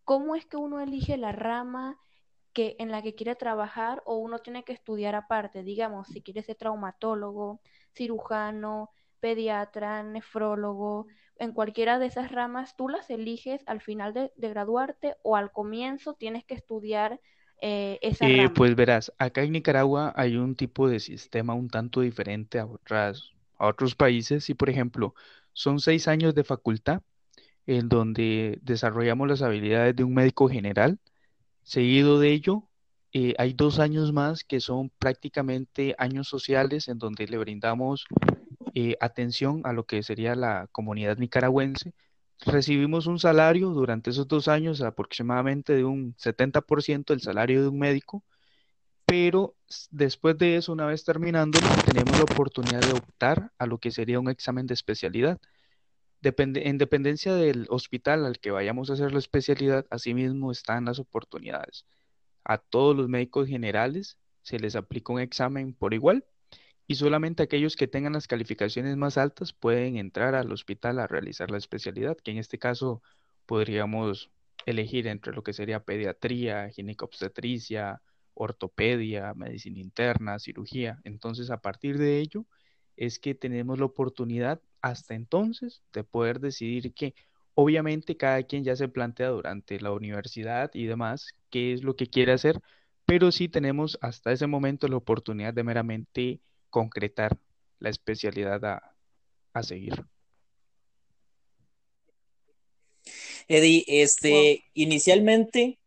¿cómo 0.04 0.36
es 0.36 0.46
que 0.46 0.58
uno 0.58 0.80
elige 0.82 1.18
la 1.18 1.32
rama 1.32 1.98
que, 2.54 2.76
en 2.80 2.92
la 2.92 3.02
que 3.02 3.16
quiere 3.16 3.36
trabajar 3.36 4.02
o 4.06 4.18
uno 4.18 4.40
tiene 4.40 4.64
que 4.64 4.74
estudiar 4.74 5.16
aparte? 5.16 5.64
Digamos, 5.64 6.08
si 6.10 6.22
quiere 6.22 6.44
ser 6.44 6.58
traumatólogo, 6.58 7.62
cirujano, 7.94 8.92
pediatra, 9.20 10.04
nefrólogo, 10.04 11.08
en 11.40 11.52
cualquiera 11.52 12.00
de 12.00 12.08
esas 12.08 12.32
ramas, 12.32 12.76
tú 12.76 12.90
las 12.90 13.10
eliges 13.10 13.62
al 13.66 13.82
final 13.82 14.14
de, 14.14 14.32
graduarte 14.38 15.16
o 15.24 15.36
al 15.36 15.52
comienzo 15.52 16.14
tienes 16.14 16.44
que 16.44 16.54
estudiar 16.54 17.20
eh, 17.62 18.00
esa 18.02 18.28
eh, 18.28 18.38
rama. 18.38 18.54
Pues 18.54 18.76
verás, 18.76 19.12
acá 19.18 19.44
en 19.44 19.52
Nicaragua 19.52 20.14
hay 20.16 20.38
un 20.38 20.56
tipo 20.56 20.88
de 20.88 21.00
sistema 21.00 21.54
un 21.54 21.70
tanto 21.70 22.02
diferente 22.02 22.60
a 22.60 22.66
otras 22.66 23.34
a 23.60 23.68
otros 23.68 23.96
países 23.96 24.50
y, 24.50 24.54
por 24.54 24.70
ejemplo, 24.70 25.16
son 25.54 25.80
seis 25.80 26.08
años 26.08 26.36
de 26.36 26.44
facultad 26.44 27.02
en 27.66 27.90
donde 27.90 28.60
desarrollamos 28.62 29.28
las 29.28 29.42
habilidades 29.42 29.96
de 29.96 30.04
un 30.04 30.14
médico 30.14 30.48
general. 30.48 31.00
Seguido 31.64 32.20
de 32.20 32.32
ello, 32.32 32.64
eh, 33.14 33.34
hay 33.38 33.54
dos 33.54 33.80
años 33.80 34.14
más 34.14 34.44
que 34.44 34.62
son 34.62 34.90
prácticamente 35.00 35.96
años 35.98 36.28
sociales 36.28 36.88
en 36.88 36.98
donde 36.98 37.28
le 37.28 37.38
brindamos 37.38 38.06
eh, 38.80 38.98
atención 39.00 39.62
a 39.66 39.74
lo 39.74 39.86
que 39.86 40.04
sería 40.04 40.36
la 40.36 40.68
comunidad 40.72 41.18
nicaragüense. 41.18 41.94
Recibimos 42.46 43.08
un 43.08 43.20
salario 43.20 43.70
durante 43.70 44.12
esos 44.12 44.28
dos 44.28 44.48
años 44.48 44.82
aproximadamente 44.82 45.74
de 45.74 45.86
un 45.86 46.16
70% 46.18 47.06
del 47.08 47.22
salario 47.22 47.62
de 47.64 47.70
un 47.70 47.80
médico 47.80 48.24
pero 49.08 49.56
después 49.90 50.38
de 50.38 50.58
eso, 50.58 50.74
una 50.74 50.86
vez 50.86 51.06
terminando, 51.06 51.60
tenemos 51.86 52.18
la 52.18 52.26
oportunidad 52.26 52.82
de 52.82 52.92
optar 52.92 53.54
a 53.58 53.66
lo 53.66 53.78
que 53.78 53.90
sería 53.90 54.20
un 54.20 54.30
examen 54.30 54.68
de 54.68 54.74
especialidad. 54.74 55.40
En 56.22 56.78
dependencia 56.78 57.34
del 57.34 57.68
hospital 57.70 58.26
al 58.26 58.40
que 58.40 58.52
vayamos 58.52 58.90
a 58.90 58.94
hacer 58.94 59.14
la 59.14 59.20
especialidad, 59.20 59.86
asimismo 59.92 60.52
están 60.52 60.84
las 60.84 61.00
oportunidades. 61.00 61.86
A 62.44 62.58
todos 62.58 62.98
los 62.98 63.08
médicos 63.08 63.48
generales 63.48 64.18
se 64.42 64.60
les 64.60 64.76
aplica 64.76 65.14
un 65.14 65.22
examen 65.22 65.74
por 65.74 65.94
igual 65.94 66.26
y 66.88 66.96
solamente 66.96 67.44
aquellos 67.44 67.76
que 67.76 67.88
tengan 67.88 68.14
las 68.14 68.28
calificaciones 68.28 68.96
más 68.96 69.18
altas 69.18 69.54
pueden 69.54 69.98
entrar 69.98 70.36
al 70.36 70.52
hospital 70.52 71.00
a 71.00 71.08
realizar 71.08 71.52
la 71.52 71.58
especialidad, 71.58 72.18
que 72.18 72.32
en 72.32 72.38
este 72.38 72.58
caso 72.58 73.02
podríamos 73.46 74.32
elegir 74.66 75.08
entre 75.08 75.34
lo 75.34 75.44
que 75.44 75.54
sería 75.54 75.84
pediatría, 75.84 76.70
ginecobstetricia, 76.70 78.02
ortopedia, 78.34 79.34
medicina 79.34 79.80
interna, 79.80 80.40
cirugía. 80.40 81.00
Entonces, 81.04 81.50
a 81.50 81.62
partir 81.62 81.98
de 81.98 82.20
ello, 82.20 82.46
es 82.96 83.20
que 83.20 83.36
tenemos 83.36 83.80
la 83.80 83.86
oportunidad 83.86 84.62
hasta 84.82 85.16
entonces 85.16 85.82
de 85.94 86.04
poder 86.04 86.40
decidir 86.40 86.94
que 86.94 87.16
obviamente 87.54 88.18
cada 88.18 88.44
quien 88.44 88.64
ya 88.64 88.76
se 88.76 88.88
plantea 88.88 89.30
durante 89.30 89.80
la 89.80 89.92
universidad 89.92 90.72
y 90.74 90.86
demás 90.86 91.34
qué 91.50 91.74
es 91.74 91.84
lo 91.84 91.96
que 91.96 92.08
quiere 92.08 92.32
hacer, 92.34 92.62
pero 93.06 93.32
sí 93.32 93.50
tenemos 93.50 93.98
hasta 94.02 94.32
ese 94.32 94.48
momento 94.48 94.88
la 94.88 94.98
oportunidad 94.98 95.54
de 95.54 95.64
meramente 95.64 96.42
concretar 96.70 97.38
la 97.80 97.90
especialidad 97.90 98.64
a, 98.66 98.96
a 99.54 99.64
seguir. 99.64 100.04
Eddie, 103.48 103.86
este, 103.88 104.66
inicialmente 104.74 105.80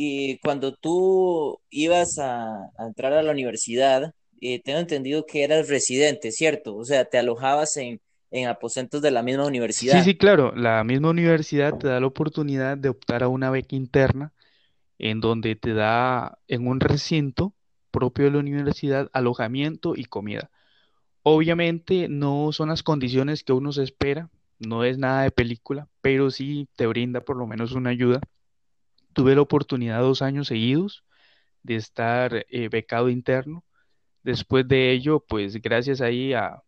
y 0.00 0.38
cuando 0.38 0.74
tú 0.74 1.60
ibas 1.70 2.18
a, 2.20 2.70
entrar 2.78 3.12
a 3.14 3.22
la 3.22 3.32
universidad, 3.32 4.14
eh, 4.40 4.62
tengo 4.62 4.78
entendido 4.78 5.26
que 5.26 5.42
eras 5.42 5.68
residente, 5.68 6.30
¿cierto? 6.30 6.76
O 6.76 6.84
sea, 6.84 7.04
te 7.04 7.18
alojabas 7.18 7.76
en, 7.78 8.00
en 8.30 8.46
aposentos 8.46 9.02
de 9.02 9.10
la 9.10 9.24
misma 9.24 9.46
universidad. 9.46 9.98
Sí, 9.98 10.04
sí, 10.04 10.16
claro. 10.16 10.54
La 10.54 10.84
misma 10.84 11.10
universidad 11.10 11.76
te 11.76 11.88
da 11.88 11.98
la 11.98 12.06
oportunidad 12.06 12.78
de 12.78 12.90
optar 12.90 13.24
a 13.24 13.28
una 13.28 13.50
beca 13.50 13.74
interna 13.74 14.32
en 15.00 15.20
donde 15.20 15.56
te 15.56 15.74
da 15.74 16.38
en 16.46 16.68
un 16.68 16.78
recinto 16.78 17.54
propio 17.98 18.26
de 18.26 18.32
la 18.32 18.38
universidad 18.38 19.10
alojamiento 19.12 19.94
y 19.96 20.04
comida. 20.04 20.50
Obviamente 21.22 22.08
no 22.08 22.52
son 22.52 22.68
las 22.70 22.82
condiciones 22.82 23.44
que 23.44 23.52
uno 23.52 23.72
se 23.72 23.82
espera, 23.84 24.30
no 24.58 24.84
es 24.84 24.98
nada 24.98 25.22
de 25.24 25.30
película, 25.32 25.88
pero 26.00 26.30
sí 26.30 26.68
te 26.76 26.86
brinda 26.86 27.20
por 27.22 27.36
lo 27.36 27.46
menos 27.46 27.72
una 27.72 27.90
ayuda 27.90 28.20
Tuve 29.18 29.34
la 29.34 29.42
oportunidad 29.42 30.00
dos 30.00 30.22
años 30.22 30.48
seguidos 30.48 31.04
de 31.64 31.76
estar 31.76 32.46
eh, 32.50 32.68
becado 32.68 33.08
interno. 33.08 33.64
Después 34.22 34.68
de 34.68 34.92
ello, 34.92 35.24
pues 35.28 35.60
gracias 35.60 36.00
ahí 36.00 36.34
a 36.34 36.62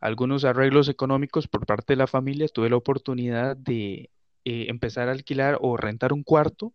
algunos 0.00 0.44
arreglos 0.44 0.88
económicos 0.88 1.46
por 1.48 1.66
parte 1.66 1.92
de 1.92 1.98
la 1.98 2.08
familia, 2.08 2.48
tuve 2.48 2.70
la 2.70 2.76
oportunidad 2.76 3.56
de 3.56 4.10
eh, 4.44 4.66
empezar 4.68 5.08
a 5.08 5.12
alquilar 5.12 5.58
o 5.60 5.76
rentar 5.76 6.12
un 6.12 6.24
cuarto 6.24 6.72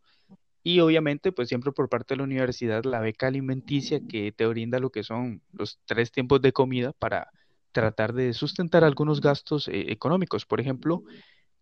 y 0.67 0.81
obviamente 0.81 1.31
pues 1.31 1.47
siempre 1.47 1.71
por 1.71 1.87
parte 1.87 2.13
de 2.13 2.17
la 2.17 2.25
universidad 2.25 2.83
la 2.83 2.99
beca 2.99 3.27
alimenticia 3.27 4.01
que 4.05 4.33
te 4.33 4.45
brinda 4.47 4.79
lo 4.79 4.89
que 4.89 5.01
son 5.01 5.41
los 5.53 5.79
tres 5.85 6.11
tiempos 6.11 6.41
de 6.41 6.51
comida 6.51 6.91
para 6.91 7.31
tratar 7.71 8.11
de 8.11 8.33
sustentar 8.33 8.83
algunos 8.83 9.21
gastos 9.21 9.69
eh, 9.69 9.93
económicos. 9.93 10.45
Por 10.45 10.59
ejemplo, 10.59 11.03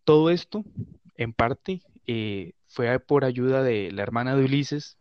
todo 0.05 0.31
esto, 0.31 0.65
en 1.17 1.33
parte, 1.33 1.83
eh, 2.07 2.53
fue 2.67 2.99
por 2.99 3.25
ayuda 3.25 3.61
de 3.61 3.91
la 3.91 4.01
hermana 4.01 4.35
de 4.35 4.45
Ulises, 4.45 4.97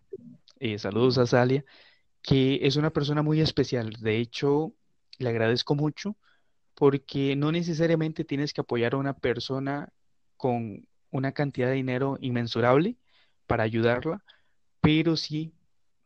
eh, 0.61 0.79
saludos 0.79 1.17
a 1.17 1.27
Salia, 1.27 1.65
que 2.21 2.59
es 2.61 2.77
una 2.77 2.91
persona 2.91 3.23
muy 3.23 3.41
especial. 3.41 3.97
De 4.01 4.19
hecho, 4.19 4.75
le 5.19 5.31
agradezco 5.31 5.77
mucho 5.77 6.15
porque 6.75 7.37
no 7.37 7.53
necesariamente 7.53 8.23
tienes 8.23 8.53
que 8.53 8.61
apoyar 8.61 8.93
a 8.93 8.99
una 8.99 9.15
persona 9.15 9.95
con 10.37 10.87
una 11.11 11.33
cantidad 11.33 11.69
de 11.69 11.77
dinero 11.77 12.19
inmensurable 12.21 12.99
para 13.47 13.65
ayudarla, 13.65 14.23
pero 14.81 15.17
sí 15.17 15.53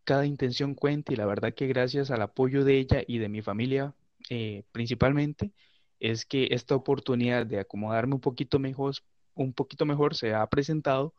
cada 0.05 0.27
intención 0.27 0.74
cuenta 0.74 1.12
y 1.12 1.16
la 1.16 1.27
verdad 1.27 1.55
que 1.55 1.66
gracias 1.66 2.11
al 2.11 2.22
apoyo 2.22 2.64
de 2.64 2.79
ella 2.79 3.03
y 3.07 3.18
de 3.18 3.29
mi 3.29 3.42
familia 3.42 3.94
eh, 4.31 4.64
principalmente 4.72 5.53
es 6.01 6.24
que 6.27 6.48
esta 6.51 6.74
oportunidad 6.74 7.46
de 7.46 7.61
acomodarme 7.61 8.14
un 8.14 8.20
poquito 8.20 8.59
mejor, 8.59 8.94
un 9.35 9.53
poquito 9.53 9.85
mejor 9.87 10.14
se 10.14 10.35
ha 10.35 10.46
presentado 10.46 11.14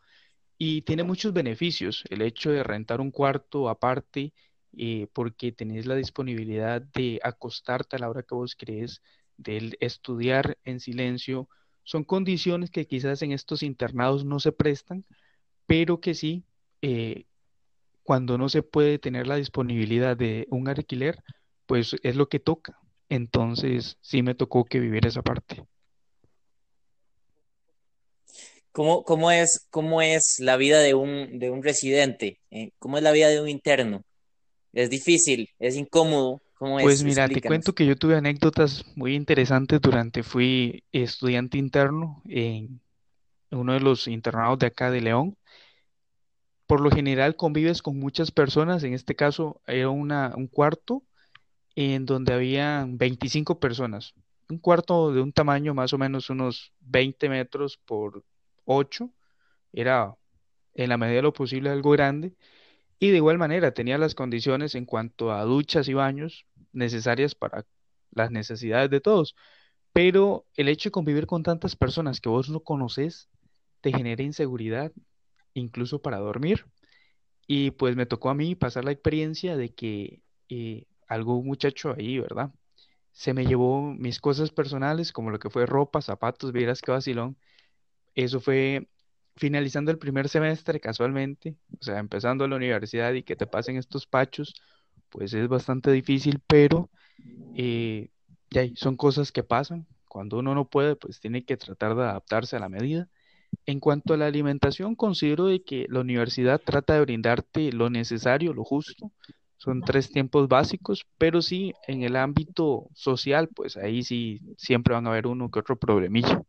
y 0.58 0.82
tiene 0.84 1.03
muchos 1.03 1.34
beneficios. 1.34 2.03
El 2.10 2.21
hecho 2.21 2.51
de 2.51 2.63
rentar 2.63 3.01
un 3.01 3.12
cuarto 3.12 3.69
aparte 3.69 4.34
eh, 4.77 5.08
porque 5.13 5.51
tenés 5.51 5.86
la 5.86 5.95
disponibilidad 5.95 6.82
de 6.82 7.19
acostarte 7.23 7.95
a 7.95 7.99
la 7.99 8.10
hora 8.10 8.23
que 8.23 8.36
vos 8.36 8.55
crees, 8.55 9.01
de 9.38 9.77
estudiar 9.79 10.58
en 10.63 10.79
silencio, 10.79 11.49
son 11.84 12.03
condiciones 12.03 12.69
que 12.69 12.88
quizás 12.88 13.21
en 13.21 13.32
estos 13.32 13.63
internados 13.63 14.25
no 14.25 14.39
se 14.39 14.51
prestan, 14.51 15.05
pero 15.69 16.01
que 16.01 16.15
sí, 16.15 16.43
eh, 16.82 17.25
cuando 18.01 18.39
no 18.39 18.49
se 18.49 18.63
puede 18.63 18.97
tener 18.97 19.27
la 19.27 19.36
disponibilidad 19.36 20.17
de 20.17 20.47
un 20.49 20.67
alquiler, 20.67 21.23
pues 21.67 21.95
es 22.01 22.15
lo 22.15 22.27
que 22.27 22.39
toca. 22.39 22.79
Entonces 23.08 23.95
sí 24.01 24.23
me 24.23 24.34
tocó 24.34 24.65
que 24.65 24.79
vivir 24.79 25.05
esa 25.05 25.21
parte. 25.21 25.63
¿Cómo, 28.71 29.03
cómo 29.03 29.29
es, 29.29 29.67
cómo 29.69 30.01
es 30.01 30.39
la 30.39 30.58
vida 30.58 30.79
de 30.79 30.95
un, 30.95 31.38
de 31.38 31.51
un 31.51 31.62
residente? 31.62 32.39
Eh, 32.49 32.71
¿Cómo 32.79 32.97
es 32.97 33.03
la 33.03 33.12
vida 33.12 33.27
de 33.29 33.39
un 33.39 33.47
interno? 33.47 34.01
¿Es 34.73 34.89
difícil? 34.89 35.51
¿Es 35.60 35.75
incómodo? 35.75 36.41
¿Cómo 36.58 36.79
es? 36.79 36.84
Pues 36.84 37.03
mira, 37.03 37.27
te 37.27 37.41
cuento 37.41 37.73
que 37.73 37.86
yo 37.86 37.95
tuve 37.95 38.15
anécdotas 38.15 38.84
muy 38.95 39.13
interesantes 39.13 39.79
durante 39.82 40.23
fui 40.23 40.84
estudiante 40.91 41.60
interno 41.60 42.23
en 42.25 42.82
uno 43.51 43.73
de 43.73 43.82
los 43.82 44.08
internados 44.08 44.58
de 44.58 44.67
acá 44.67 44.89
de 44.89 45.01
León. 45.01 45.36
Por 46.69 46.82
lo 46.82 46.91
general 46.91 47.36
convives 47.36 47.82
con 47.82 47.97
muchas 47.97 48.29
personas, 48.29 48.84
en 48.84 48.93
este 48.93 49.15
caso 49.15 49.60
era 49.65 49.89
una, 49.89 50.36
un 50.38 50.45
cuarto 50.45 51.03
en 51.73 52.05
donde 52.05 52.32
había 52.32 52.86
25 52.88 53.60
personas. 53.60 54.13
Un 54.49 54.60
cuarto 54.60 55.12
de 55.12 55.19
un 55.19 55.34
tamaño 55.34 55.73
más 55.73 55.93
o 55.93 55.97
menos 55.97 56.29
unos 56.29 56.71
20 56.82 57.27
metros 57.27 57.79
por 57.88 58.23
8. 58.65 59.10
Era 59.73 60.13
en 60.75 60.89
la 60.89 60.97
medida 60.97 61.15
de 61.15 61.21
lo 61.23 61.34
posible 61.34 61.71
algo 61.71 61.89
grande. 61.89 62.36
Y 62.99 63.10
de 63.10 63.17
igual 63.17 63.39
manera 63.39 63.73
tenía 63.73 63.97
las 63.97 64.13
condiciones 64.13 64.75
en 64.75 64.86
cuanto 64.86 65.32
a 65.32 65.45
duchas 65.45 65.88
y 65.88 65.95
baños 65.95 66.45
necesarias 66.71 67.34
para 67.34 67.65
las 68.12 68.29
necesidades 68.29 68.91
de 68.91 69.01
todos. 69.01 69.36
Pero 69.91 70.45
el 70.55 70.67
hecho 70.67 70.89
de 70.89 70.91
convivir 70.91 71.25
con 71.25 71.41
tantas 71.41 71.75
personas 71.75 72.21
que 72.21 72.29
vos 72.29 72.47
no 72.47 72.60
conoces 72.60 73.27
te 73.82 73.91
genera 73.91 74.21
inseguridad, 74.21 74.91
incluso 75.54 76.02
para 76.02 76.18
dormir. 76.18 76.66
Y 77.48 77.72
pues 77.72 77.96
me 77.96 78.06
tocó 78.06 78.30
a 78.30 78.36
mí 78.36 78.56
pasar 78.56 78.86
la 78.86 78.92
experiencia 78.92 79.58
de 79.58 79.74
que 79.74 80.22
eh, 80.50 80.86
algún 81.08 81.46
muchacho 81.46 81.96
ahí, 81.98 82.20
¿verdad? 82.20 82.52
Se 83.12 83.34
me 83.34 83.46
llevó 83.46 83.82
mis 83.94 84.20
cosas 84.20 84.52
personales, 84.52 85.12
como 85.12 85.32
lo 85.32 85.40
que 85.40 85.50
fue 85.50 85.66
ropa, 85.66 86.02
zapatos, 86.02 86.52
vieras 86.52 86.82
qué 86.82 86.92
vacilón. 86.92 87.38
Eso 88.16 88.40
fue 88.40 88.88
finalizando 89.36 89.90
el 89.92 89.98
primer 89.98 90.30
semestre 90.30 90.80
casualmente, 90.80 91.56
o 91.80 91.84
sea, 91.84 92.00
empezando 92.00 92.48
la 92.48 92.58
universidad 92.58 93.14
y 93.14 93.24
que 93.24 93.36
te 93.38 93.48
pasen 93.48 93.78
estos 93.78 94.06
pachos, 94.06 94.54
pues 95.10 95.34
es 95.34 95.48
bastante 95.48 95.92
difícil, 95.92 96.42
pero 96.46 96.90
eh, 97.56 98.10
son 98.76 98.96
cosas 98.98 99.32
que 99.32 99.44
pasan. 99.44 99.88
Cuando 100.08 100.40
uno 100.40 100.56
no 100.56 100.68
puede, 100.68 100.96
pues 100.96 101.20
tiene 101.20 101.46
que 101.46 101.58
tratar 101.58 101.96
de 101.96 102.04
adaptarse 102.04 102.56
a 102.56 102.60
la 102.60 102.70
medida. 102.70 103.10
En 103.66 103.80
cuanto 103.80 104.14
a 104.14 104.18
la 104.18 104.26
alimentación, 104.26 104.96
considero 104.96 105.46
de 105.46 105.62
que 105.62 105.86
la 105.90 106.00
universidad 106.02 106.60
trata 106.64 106.96
de 106.96 107.02
brindarte 107.02 107.72
lo 107.72 107.90
necesario, 107.90 108.54
lo 108.54 108.64
justo. 108.64 109.12
Son 109.58 109.82
tres 109.82 110.10
tiempos 110.10 110.48
básicos, 110.48 111.06
pero 111.18 111.42
sí 111.42 111.74
en 111.88 112.04
el 112.04 112.16
ámbito 112.16 112.88
social, 112.94 113.50
pues 113.54 113.76
ahí 113.78 114.04
sí 114.04 114.40
siempre 114.58 114.94
van 114.94 115.06
a 115.06 115.10
haber 115.10 115.28
uno 115.28 115.52
que 115.52 115.60
otro 115.60 115.76
problemilla. 115.76 116.42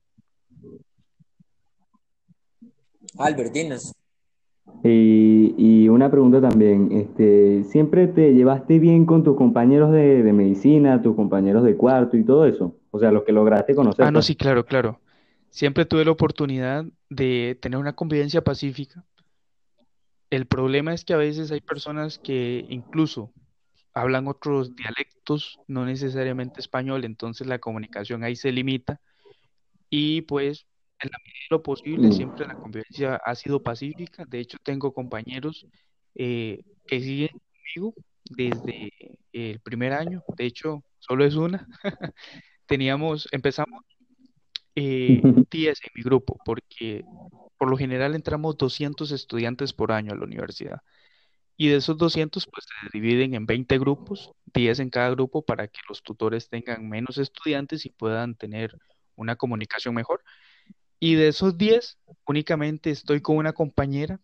Albert, 3.19 3.53
dinos. 3.53 3.93
Y, 4.85 5.55
y 5.59 5.89
una 5.89 6.11
pregunta 6.11 6.41
también, 6.41 6.93
este, 6.93 7.65
¿siempre 7.65 8.07
te 8.07 8.33
llevaste 8.33 8.79
bien 8.79 9.05
con 9.05 9.25
tus 9.25 9.37
compañeros 9.37 9.91
de, 9.93 10.23
de 10.23 10.33
medicina, 10.33 11.03
tus 11.03 11.17
compañeros 11.17 11.65
de 11.65 11.77
cuarto 11.77 12.17
y 12.17 12.25
todo 12.25 12.47
eso? 12.47 12.77
O 12.93 12.99
sea, 12.99 13.11
los 13.11 13.25
que 13.25 13.33
lograste 13.33 13.75
conocer, 13.75 14.05
Ah, 14.05 14.11
no, 14.11 14.19
pues. 14.19 14.27
sí, 14.27 14.37
claro, 14.37 14.65
claro. 14.65 15.01
Siempre 15.51 15.85
tuve 15.85 16.05
la 16.05 16.13
oportunidad 16.13 16.85
de 17.09 17.59
tener 17.61 17.79
una 17.79 17.95
convivencia 17.95 18.43
pacífica. 18.43 19.05
El 20.31 20.47
problema 20.47 20.95
es 20.95 21.05
que 21.05 21.13
a 21.13 21.17
veces 21.17 21.51
hay 21.51 21.61
personas 21.61 22.19
que 22.19 22.65
incluso 22.69 23.33
hablan 23.93 24.29
otros 24.29 24.75
dialectos, 24.77 25.59
no 25.67 25.85
necesariamente 25.85 26.61
español, 26.61 27.05
entonces 27.05 27.47
la 27.49 27.59
comunicación 27.59 28.23
ahí 28.23 28.37
se 28.37 28.53
limita 28.53 29.01
y 29.91 30.23
pues 30.23 30.67
en 31.01 31.11
la 31.13 31.19
medida 31.25 31.39
de 31.51 31.57
lo 31.57 31.63
posible 31.63 32.09
Mm. 32.09 32.13
siempre 32.13 32.47
la 32.47 32.55
convivencia 32.57 33.17
ha 33.17 33.35
sido 33.35 33.63
pacífica. 33.63 34.25
De 34.27 34.41
hecho, 34.41 34.59
tengo 34.63 34.93
compañeros 34.95 35.67
eh, 36.15 36.63
que 36.87 37.01
siguen 37.01 37.31
conmigo 37.75 37.95
desde 38.31 38.91
el 39.33 39.61
primer 39.61 39.93
año. 39.93 40.23
De 40.37 40.47
hecho, 40.47 40.85
solo 40.99 41.25
es 41.25 41.35
una. 41.35 41.67
Teníamos, 42.67 43.29
empezamos 43.33 43.85
eh, 44.75 45.21
10 45.51 45.81
en 45.83 45.91
mi 45.95 46.03
grupo, 46.03 46.39
porque 46.45 47.05
por 47.59 47.71
lo 47.71 47.77
general 47.77 48.15
entramos 48.15 48.57
200 48.57 49.11
estudiantes 49.13 49.73
por 49.73 49.93
año 49.93 50.13
a 50.13 50.17
la 50.17 50.25
universidad. 50.25 50.83
Y 51.57 51.69
de 51.69 51.77
esos 51.77 51.99
200, 51.99 52.47
pues 52.47 52.65
se 52.65 52.99
dividen 52.99 53.35
en 53.35 53.45
20 53.45 53.79
grupos, 53.79 54.33
10 54.55 54.81
en 54.81 54.89
cada 54.89 55.11
grupo, 55.11 55.43
para 55.43 55.69
que 55.69 55.81
los 55.89 56.03
tutores 56.03 56.49
tengan 56.49 56.89
menos 56.89 57.19
estudiantes 57.19 57.85
y 57.85 57.91
puedan 57.91 58.35
tener 58.35 58.79
una 59.15 59.37
comunicación 59.37 59.95
mejor. 59.95 60.25
Y 60.99 61.17
de 61.17 61.29
esos 61.29 61.59
10, 61.59 61.99
únicamente 62.27 62.91
estoy 62.91 63.21
con 63.21 63.37
una 63.37 63.53
compañera. 63.53 64.21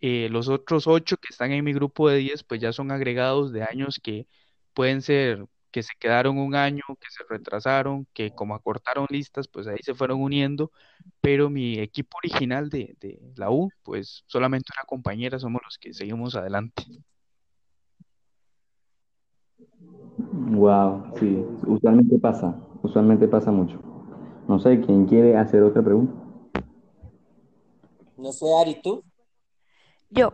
Eh, 0.00 0.28
los 0.30 0.48
otros 0.48 0.88
8 0.88 1.16
que 1.18 1.28
están 1.30 1.52
en 1.52 1.64
mi 1.64 1.72
grupo 1.72 2.08
de 2.08 2.18
10, 2.18 2.42
pues 2.44 2.60
ya 2.60 2.72
son 2.72 2.90
agregados 2.90 3.52
de 3.52 3.62
años 3.62 4.00
que 4.02 4.26
pueden 4.74 5.02
ser 5.02 5.46
que 5.72 5.82
se 5.82 5.94
quedaron 5.98 6.38
un 6.38 6.54
año, 6.54 6.82
que 7.00 7.08
se 7.10 7.24
retrasaron, 7.28 8.06
que 8.12 8.30
como 8.30 8.54
acortaron 8.54 9.06
listas, 9.10 9.48
pues 9.48 9.66
ahí 9.66 9.78
se 9.82 9.94
fueron 9.94 10.20
uniendo. 10.20 10.70
Pero 11.20 11.50
mi 11.50 11.78
equipo 11.80 12.18
original 12.18 12.68
de, 12.68 12.94
de 13.00 13.18
la 13.36 13.50
U, 13.50 13.70
pues 13.82 14.22
solamente 14.26 14.72
una 14.76 14.84
compañera 14.84 15.38
somos 15.38 15.62
los 15.64 15.78
que 15.78 15.92
seguimos 15.94 16.36
adelante. 16.36 16.84
Wow, 20.18 21.14
sí, 21.18 21.44
usualmente 21.66 22.18
pasa, 22.18 22.54
usualmente 22.82 23.26
pasa 23.26 23.50
mucho. 23.50 23.80
No 24.46 24.58
sé, 24.58 24.80
¿quién 24.80 25.06
quiere 25.06 25.36
hacer 25.36 25.62
otra 25.62 25.82
pregunta? 25.82 26.12
No 28.16 28.32
sé, 28.32 28.46
Ari, 28.60 28.80
¿tú? 28.82 29.02
Yo, 30.10 30.32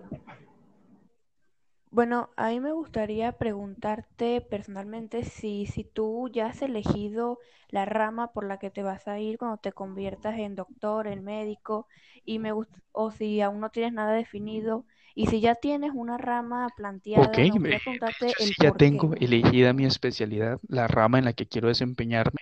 bueno, 1.99 2.31
a 2.37 2.49
mí 2.51 2.61
me 2.61 2.73
gustaría 2.73 3.33
preguntarte 3.33 4.41
personalmente 4.41 5.25
si, 5.25 5.67
si 5.67 5.85
tú 5.85 6.29
ya 6.33 6.47
has 6.49 6.63
elegido 6.63 7.39
la 7.71 7.85
rama 7.87 8.33
por 8.33 8.45
la 8.47 8.59
que 8.59 8.71
te 8.71 8.83
vas 8.85 9.09
a 9.09 9.19
ir 9.21 9.39
cuando 9.39 9.59
te 9.59 9.73
conviertas 9.73 10.39
en 10.39 10.55
doctor, 10.55 11.07
en 11.09 11.25
médico, 11.25 11.87
y 12.25 12.39
me 12.39 12.53
gust- 12.53 12.71
o 12.93 13.11
si 13.11 13.41
aún 13.41 13.61
no 13.61 13.71
tienes 13.71 13.93
nada 13.93 14.13
definido, 14.13 14.87
y 15.15 15.27
si 15.27 15.41
ya 15.41 15.55
tienes 15.57 15.91
una 15.95 16.19
rama 16.19 16.73
Ok, 17.15 17.39
planteada, 17.41 17.45
me 17.47 17.53
gustaría 17.55 17.79
de 17.79 17.83
preguntarte 17.83 18.43
el 18.45 18.55
sí 18.55 18.55
ya 18.61 18.71
por 18.71 18.83
qué. 18.85 19.03
tengo 19.03 19.15
elegida 19.17 19.73
mi 19.73 19.85
especialidad, 19.87 20.61
la 20.69 20.87
rama 20.87 21.19
en 21.19 21.25
la 21.25 21.33
que 21.33 21.47
quiero 21.49 21.69
desempeñarme, 21.69 22.39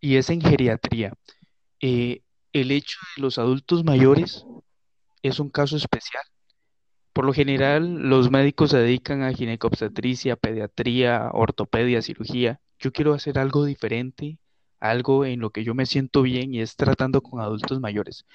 y 0.00 0.16
es 0.16 0.30
en 0.30 0.40
geriatría. 0.42 1.14
Eh, 1.80 2.22
el 2.52 2.72
hecho 2.72 2.98
de 3.16 3.22
los 3.22 3.38
adultos 3.38 3.84
mayores 3.84 4.46
es 5.22 5.40
un 5.40 5.50
caso 5.50 5.76
especial. 5.76 6.24
Por 7.14 7.26
lo 7.26 7.32
general, 7.32 7.94
los 8.10 8.30
médicos 8.30 8.70
se 8.72 8.78
dedican 8.78 9.22
a 9.22 9.32
ginecobstetricia, 9.32 10.36
pediatría, 10.36 11.30
ortopedia, 11.32 12.02
cirugía. 12.02 12.60
Yo 12.80 12.92
quiero 12.92 13.14
hacer 13.14 13.38
algo 13.38 13.64
diferente, 13.64 14.38
algo 14.80 15.24
en 15.24 15.40
lo 15.40 15.50
que 15.50 15.62
yo 15.64 15.74
me 15.74 15.86
siento 15.86 16.22
bien 16.22 16.52
y 16.52 16.60
es 16.60 16.76
tratando 16.76 17.22
con 17.22 17.40
adultos 17.40 17.80
mayores. 17.80 18.26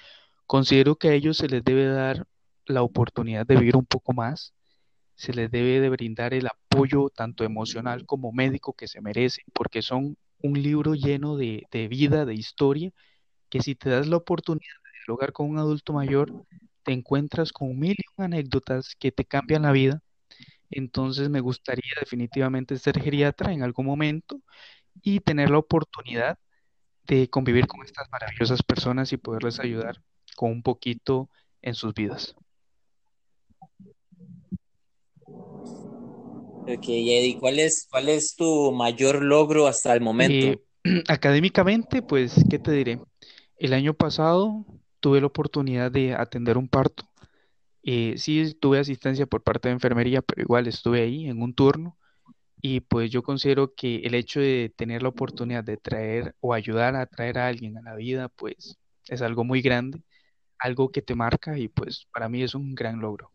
Considero 0.46 0.96
que 0.96 1.08
a 1.10 1.14
ellos 1.14 1.36
se 1.36 1.48
les 1.48 1.62
debe 1.62 1.86
dar 1.86 2.26
la 2.66 2.82
oportunidad 2.82 3.46
de 3.46 3.56
vivir 3.56 3.76
un 3.76 3.84
poco 3.84 4.14
más, 4.14 4.54
se 5.14 5.34
les 5.34 5.50
debe 5.50 5.80
de 5.80 5.90
brindar 5.90 6.32
el 6.32 6.46
apoyo 6.46 7.10
tanto 7.10 7.44
emocional 7.44 8.06
como 8.06 8.32
médico 8.32 8.72
que 8.72 8.88
se 8.88 9.02
merecen, 9.02 9.44
porque 9.52 9.82
son 9.82 10.16
un 10.42 10.62
libro 10.62 10.94
lleno 10.94 11.36
de, 11.36 11.66
de 11.70 11.86
vida, 11.88 12.24
de 12.24 12.34
historia, 12.34 12.92
que 13.50 13.60
si 13.60 13.74
te 13.74 13.90
das 13.90 14.08
la 14.08 14.16
oportunidad 14.16 14.74
de 14.84 14.90
dialogar 15.00 15.32
con 15.32 15.50
un 15.50 15.58
adulto 15.58 15.92
mayor, 15.92 16.32
te 16.82 16.92
encuentras 16.92 17.52
con 17.52 17.78
mil 17.78 17.92
y 17.92 18.04
un 18.16 18.26
anécdotas 18.26 18.94
que 18.98 19.12
te 19.12 19.24
cambian 19.24 19.62
la 19.62 19.72
vida. 19.72 20.02
Entonces 20.70 21.28
me 21.28 21.40
gustaría 21.40 21.92
definitivamente 21.98 22.78
ser 22.78 23.00
geriatra 23.00 23.52
en 23.52 23.62
algún 23.62 23.86
momento 23.86 24.40
y 25.02 25.20
tener 25.20 25.50
la 25.50 25.58
oportunidad 25.58 26.38
de 27.04 27.28
convivir 27.28 27.66
con 27.66 27.84
estas 27.84 28.08
maravillosas 28.10 28.62
personas 28.62 29.12
y 29.12 29.16
poderles 29.16 29.60
ayudar 29.60 30.02
con 30.36 30.52
un 30.52 30.62
poquito 30.62 31.28
en 31.62 31.74
sus 31.74 31.92
vidas. 31.94 32.36
Ok, 36.66 36.84
Eddie, 36.86 37.36
¿cuál 37.40 37.58
es, 37.58 37.88
cuál 37.90 38.08
es 38.08 38.36
tu 38.36 38.70
mayor 38.70 39.22
logro 39.22 39.66
hasta 39.66 39.92
el 39.92 40.00
momento? 40.00 40.60
Eh, 40.84 41.02
académicamente, 41.08 42.02
pues, 42.02 42.44
¿qué 42.48 42.58
te 42.58 42.70
diré? 42.72 43.00
El 43.56 43.72
año 43.72 43.94
pasado 43.94 44.64
tuve 45.00 45.20
la 45.20 45.26
oportunidad 45.28 45.90
de 45.90 46.14
atender 46.14 46.58
un 46.58 46.68
parto. 46.68 47.08
Eh, 47.82 48.14
sí, 48.18 48.54
tuve 48.60 48.78
asistencia 48.78 49.26
por 49.26 49.42
parte 49.42 49.68
de 49.68 49.74
enfermería, 49.74 50.22
pero 50.22 50.42
igual 50.42 50.66
estuve 50.68 51.02
ahí 51.02 51.28
en 51.28 51.42
un 51.42 51.54
turno 51.54 51.98
y 52.62 52.80
pues 52.80 53.10
yo 53.10 53.22
considero 53.22 53.74
que 53.74 53.96
el 53.98 54.14
hecho 54.14 54.40
de 54.40 54.72
tener 54.76 55.02
la 55.02 55.10
oportunidad 55.10 55.64
de 55.64 55.76
traer 55.78 56.34
o 56.40 56.54
ayudar 56.54 56.96
a 56.96 57.06
traer 57.06 57.38
a 57.38 57.48
alguien 57.48 57.78
a 57.78 57.82
la 57.82 57.94
vida, 57.96 58.28
pues 58.28 58.78
es 59.06 59.22
algo 59.22 59.44
muy 59.44 59.62
grande, 59.62 60.02
algo 60.58 60.90
que 60.90 61.02
te 61.02 61.14
marca 61.14 61.58
y 61.58 61.68
pues 61.68 62.06
para 62.12 62.28
mí 62.28 62.42
es 62.42 62.54
un 62.54 62.74
gran 62.74 63.00
logro. 63.00 63.30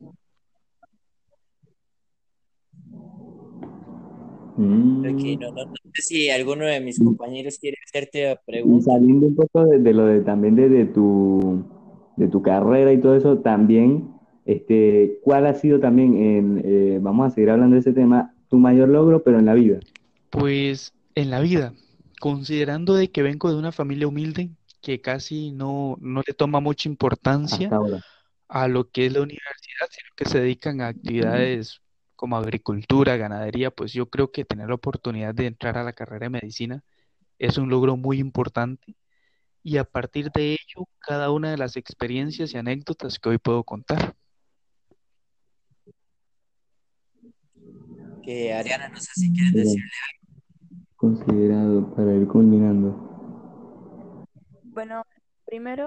Ok, 5.04 5.24
no, 5.39 5.48
no, 5.52 5.65
no 5.65 5.91
sé 5.94 6.02
si 6.02 6.30
alguno 6.30 6.65
de 6.65 6.80
mis 6.82 7.00
compañeros 7.00 7.58
quiere 7.60 7.78
hacerte 7.86 8.38
Y 8.63 8.82
pregunta. 8.82 8.82
saliendo 8.82 9.28
un 9.28 9.36
poco 9.36 9.65
de, 9.65 9.80
de 9.80 9.94
lo 9.94 10.06
de 10.06 10.22
también 10.22 10.56
de, 10.56 10.70
de 10.70 10.86
tu 10.86 11.63
de 12.18 12.28
tu 12.30 12.41
carrera 12.41 12.94
y 12.94 13.02
todo 13.02 13.15
eso, 13.15 13.39
también, 13.39 14.10
este, 14.46 15.20
¿cuál 15.24 15.46
ha 15.48 15.54
sido 15.54 15.80
también 15.82 16.15
en, 16.15 16.62
eh, 16.63 17.00
vamos 17.02 17.28
a 17.28 17.36
seguir 17.36 17.50
hablando 17.50 17.74
de 17.76 17.82
ese 17.82 17.91
tema, 17.94 18.34
tu 18.50 18.58
mayor 18.58 18.88
logro, 18.88 19.22
pero 19.22 19.38
en 19.39 19.46
la 19.46 19.54
vida, 19.54 19.82
Pues 20.30 20.94
en 21.15 21.30
la 21.30 21.39
vida, 21.39 21.74
considerando 22.20 22.96
de 22.96 23.12
que 23.12 23.24
vengo 23.24 23.50
de 23.50 23.58
una 23.58 23.72
familia 23.72 24.08
humilde 24.08 24.52
que 24.82 25.02
casi 25.02 25.52
no, 25.52 25.98
no 26.02 26.22
le 26.26 26.34
toma 26.34 26.60
mucha 26.60 26.89
importancia 26.89 27.76
a 28.50 28.68
lo 28.70 28.89
que 28.91 29.08
es 29.08 29.13
la 29.13 29.22
universidad, 29.24 29.88
sino 29.91 30.10
que 30.18 30.26
se 30.26 30.39
dedican 30.41 30.82
a 30.82 30.89
actividades 30.89 31.82
como 32.25 32.38
agricultura, 32.38 33.17
ganadería, 33.17 33.69
pues 33.69 33.93
yo 33.93 34.09
creo 34.09 34.31
que 34.31 34.45
tener 34.45 34.69
la 34.69 34.73
oportunidad 34.73 35.35
de 35.35 35.45
entrar 35.45 35.77
a 35.77 35.83
la 35.83 35.93
carrera 35.93 36.25
de 36.25 36.31
medicina 36.31 36.83
es 37.38 37.59
un 37.59 37.69
logro 37.69 37.97
muy 37.97 38.17
importante 38.17 38.95
y 39.61 39.77
a 39.77 39.83
partir 39.83 40.31
de 40.31 40.53
ello, 40.53 40.88
cada 40.97 41.29
una 41.29 41.51
de 41.51 41.57
las 41.57 41.77
experiencias 41.77 42.51
y 42.51 42.57
anécdotas 42.57 43.19
que 43.19 43.29
hoy 43.29 43.38
puedo 43.38 43.63
contar. 43.63 44.15
Que 48.23 48.51
Ariana, 48.51 48.89
no 48.89 48.97
sé 48.99 49.11
si 49.13 49.31
quieres 49.31 49.53
Pero 49.53 49.65
decirle 49.65 49.91
considerado 50.95 51.93
para 51.93 52.11
ir 52.11 52.27
culminando. 52.27 52.89
Bueno, 54.63 55.03
primero 55.45 55.85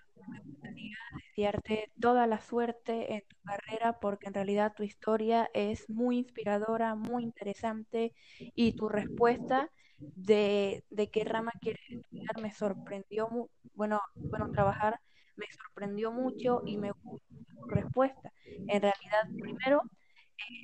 desearte 1.39 1.93
toda 2.01 2.27
la 2.27 2.41
suerte 2.41 3.15
en 3.15 3.23
tu 3.29 3.37
carrera 3.45 3.99
porque 4.01 4.27
en 4.29 4.35
realidad 4.35 4.75
tu 4.77 4.83
historia 4.83 5.49
es 5.55 5.89
muy 5.89 6.19
inspiradora, 6.19 6.95
muy 6.97 7.23
interesante 7.25 8.15
y 8.55 8.73
tu 8.73 8.89
respuesta 8.89 9.71
de, 10.15 10.85
de 10.91 11.11
qué 11.11 11.25
rama 11.25 11.53
quieres 11.61 11.83
estudiar 11.91 12.43
me 12.43 12.53
sorprendió, 12.53 13.29
bueno, 13.75 14.01
bueno, 14.31 14.51
trabajar 14.53 15.01
me 15.37 15.47
sorprendió 15.53 16.11
mucho 16.13 16.63
y 16.67 16.77
me 16.79 16.91
gustó 16.93 17.35
tu 17.61 17.67
respuesta. 17.69 18.33
En 18.67 18.83
realidad, 18.83 19.29
primero 19.39 19.83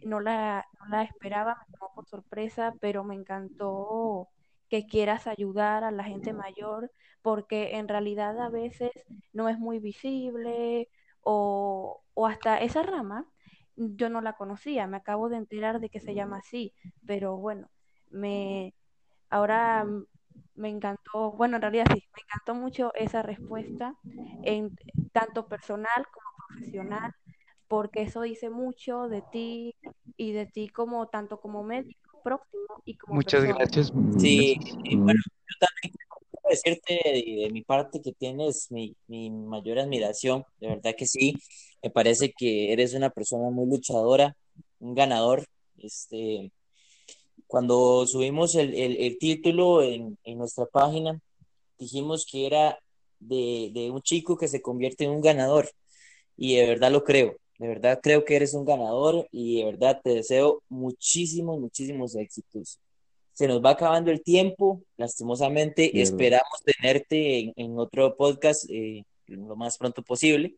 no 0.05 0.21
la, 0.21 0.65
no 0.81 0.87
la 0.97 1.03
esperaba, 1.03 1.57
me 1.57 1.77
tomó 1.79 1.93
por 1.95 2.07
sorpresa, 2.07 2.75
pero 2.81 3.05
me 3.05 3.15
encantó 3.15 4.29
que 4.69 4.87
quieras 4.87 5.27
ayudar 5.27 5.85
a 5.85 5.91
la 5.91 6.05
gente 6.05 6.33
mayor, 6.33 6.91
porque 7.23 7.77
en 7.77 7.89
realidad 7.89 8.41
a 8.41 8.49
veces 8.51 8.91
no 9.33 9.49
es 9.49 9.59
muy 9.59 9.79
visible 9.79 10.89
o, 11.23 12.03
o 12.15 12.27
hasta 12.27 12.59
esa 12.59 12.83
rama 12.83 13.27
yo 13.77 14.09
no 14.09 14.21
la 14.21 14.35
conocía, 14.35 14.87
me 14.87 14.97
acabo 14.99 15.29
de 15.29 15.37
enterar 15.37 15.81
de 15.81 15.91
que 15.91 16.01
se 16.01 16.15
llama 16.15 16.39
así, 16.39 16.75
pero 17.07 17.37
bueno, 17.37 17.71
me 18.11 18.75
ahora 19.31 19.87
me 20.55 20.69
encantó, 20.69 21.33
bueno, 21.33 21.57
en 21.57 21.63
realidad 21.63 21.87
sí, 21.93 21.95
me 22.15 22.23
encantó 22.23 22.55
mucho 22.55 22.93
esa 22.95 23.23
respuesta 23.23 23.95
en 24.43 24.77
tanto 25.13 25.49
personal 25.49 26.07
como 26.13 26.27
profesional 26.49 27.13
porque 27.69 28.03
eso 28.03 28.23
dice 28.23 28.51
mucho 28.51 29.09
de 29.09 29.23
ti 29.33 29.75
y 30.17 30.33
de 30.33 30.47
ti 30.47 30.69
como 30.69 31.09
tanto 31.09 31.41
como 31.41 31.65
médico 31.65 32.04
próximo 32.25 32.83
y 32.85 32.97
como 32.97 33.15
Muchas 33.17 33.43
persona. 33.43 33.59
gracias, 33.59 33.93
Sí, 34.19 34.55
gracias. 34.57 34.79
y 34.85 34.97
bueno, 34.97 35.21
yo 35.25 35.57
también 35.61 35.93
quiero 35.93 36.49
decirte 36.51 37.01
de, 37.05 37.43
de 37.45 37.51
mi 37.53 37.63
parte 37.63 38.01
que 38.03 38.13
tienes 38.13 38.71
mi, 38.73 38.97
mi 39.07 39.31
mayor 39.31 39.79
admiración, 39.79 40.45
de 40.61 40.69
verdad 40.69 40.95
que 40.97 41.07
sí, 41.07 41.35
me 41.83 41.91
parece 41.91 42.33
que 42.37 42.73
eres 42.73 42.95
una 42.95 43.11
persona 43.11 43.51
muy 43.51 43.67
luchadora, 43.71 44.35
un 44.81 44.95
ganador. 44.95 45.47
Este, 45.79 46.51
cuando 47.47 48.07
subimos 48.07 48.55
el, 48.55 48.75
el, 48.75 48.97
el 48.97 49.19
título 49.19 49.83
en, 49.83 50.19
en 50.25 50.39
nuestra 50.39 50.67
página, 50.67 51.21
dijimos 51.79 52.27
que 52.31 52.47
era 52.47 52.79
de, 53.21 53.71
de 53.75 53.91
un 53.91 54.01
chico 54.03 54.37
que 54.37 54.49
se 54.49 54.63
convierte 54.63 55.05
en 55.05 55.11
un 55.11 55.21
ganador 55.21 55.71
y 56.37 56.57
de 56.57 56.67
verdad 56.67 56.91
lo 56.91 57.05
creo, 57.05 57.37
de 57.59 57.69
verdad 57.69 58.01
creo 58.03 58.25
que 58.25 58.37
eres 58.37 58.55
un 58.55 58.65
ganador 58.65 59.29
y 59.31 59.59
de 59.59 59.65
verdad 59.67 60.01
te 60.03 60.11
deseo 60.11 60.63
muchísimos, 60.69 61.61
muchísimos 61.61 62.15
éxitos. 62.17 62.79
Se 63.33 63.49
nos 63.49 63.63
va 63.65 63.71
acabando 63.71 64.11
el 64.11 64.23
tiempo, 64.23 64.83
lastimosamente 64.97 65.91
Cierto. 65.91 65.99
esperamos 65.99 66.63
tenerte 66.65 67.39
en, 67.41 67.53
en 67.57 67.79
otro 67.79 68.17
podcast 68.17 68.65
eh, 68.71 69.05
lo 69.27 69.57
más 69.57 69.77
pronto 69.79 70.03
posible. 70.03 70.55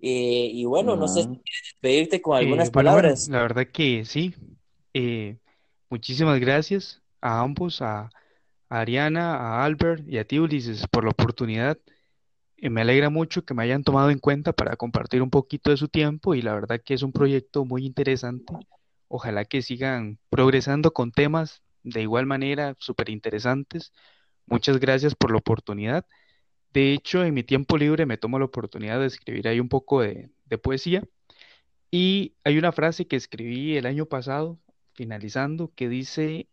Eh, 0.00 0.50
y 0.52 0.64
bueno, 0.64 0.96
no 0.96 1.08
sé 1.08 1.20
si 1.22 1.28
quieres 1.28 1.62
despedirte 1.72 2.20
con 2.20 2.36
Eh, 2.36 2.40
algunas 2.40 2.70
bueno, 2.72 2.90
bueno, 2.90 3.02
palabras. 3.02 3.28
la 3.28 3.42
verdad 3.42 3.66
que 3.72 4.04
sí. 4.04 4.34
Eh, 4.92 5.36
muchísimas 5.88 6.38
gracias 6.40 7.00
a 7.20 7.40
ambos, 7.40 7.80
a, 7.80 8.10
a 8.68 8.80
Ariana, 8.80 9.36
a 9.36 9.64
Albert 9.64 10.04
y 10.08 10.18
a 10.18 10.24
ti, 10.24 10.38
Ulises, 10.38 10.86
por 10.88 11.04
la 11.04 11.10
oportunidad. 11.10 11.78
Eh, 12.56 12.70
me 12.70 12.80
alegra 12.82 13.10
mucho 13.10 13.44
que 13.44 13.54
me 13.54 13.62
hayan 13.64 13.84
tomado 13.84 14.10
en 14.10 14.18
cuenta 14.18 14.52
para 14.52 14.76
compartir 14.76 15.22
un 15.22 15.30
poquito 15.30 15.70
de 15.70 15.76
su 15.76 15.88
tiempo 15.88 16.34
y 16.34 16.42
la 16.42 16.54
verdad 16.54 16.80
que 16.84 16.94
es 16.94 17.02
un 17.02 17.12
proyecto 17.12 17.64
muy 17.64 17.86
interesante. 17.86 18.54
Ojalá 19.08 19.44
que 19.44 19.62
sigan 19.62 20.18
progresando 20.30 20.92
con 20.92 21.12
temas 21.12 21.62
de 21.82 22.02
igual 22.02 22.26
manera 22.26 22.76
súper 22.78 23.10
interesantes. 23.10 23.92
Muchas 24.46 24.78
gracias 24.80 25.14
por 25.14 25.30
la 25.30 25.38
oportunidad. 25.38 26.06
De 26.72 26.92
hecho, 26.92 27.24
en 27.24 27.34
mi 27.34 27.44
tiempo 27.44 27.78
libre 27.78 28.06
me 28.06 28.18
tomo 28.18 28.38
la 28.38 28.46
oportunidad 28.46 29.00
de 29.00 29.06
escribir 29.06 29.48
ahí 29.48 29.60
un 29.60 29.68
poco 29.68 30.02
de, 30.02 30.30
de 30.46 30.58
poesía 30.58 31.04
y 31.90 32.34
hay 32.44 32.58
una 32.58 32.72
frase 32.72 33.06
que 33.06 33.16
escribí 33.16 33.76
el 33.76 33.86
año 33.86 34.06
pasado, 34.06 34.58
finalizando, 34.94 35.72
que 35.76 35.88
dice, 35.88 36.48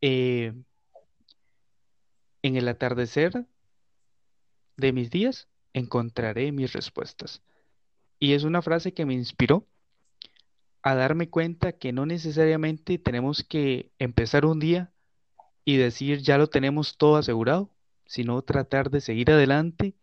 eh, 0.00 0.52
en 2.42 2.56
el 2.56 2.68
atardecer 2.68 3.46
de 4.76 4.92
mis 4.92 5.10
días 5.10 5.48
encontraré 5.72 6.52
mis 6.52 6.72
respuestas. 6.72 7.42
Y 8.18 8.34
es 8.34 8.44
una 8.44 8.62
frase 8.62 8.92
que 8.92 9.06
me 9.06 9.14
inspiró 9.14 9.66
a 10.82 10.94
darme 10.94 11.28
cuenta 11.28 11.72
que 11.72 11.92
no 11.92 12.06
necesariamente 12.06 12.98
tenemos 12.98 13.44
que 13.44 13.90
empezar 13.98 14.44
un 14.44 14.58
día 14.58 14.92
y 15.64 15.76
decir 15.76 16.22
ya 16.22 16.38
lo 16.38 16.48
tenemos 16.48 16.96
todo 16.96 17.16
asegurado, 17.16 17.70
sino 18.06 18.42
tratar 18.42 18.90
de 18.90 19.00
seguir 19.00 19.30
adelante 19.30 19.94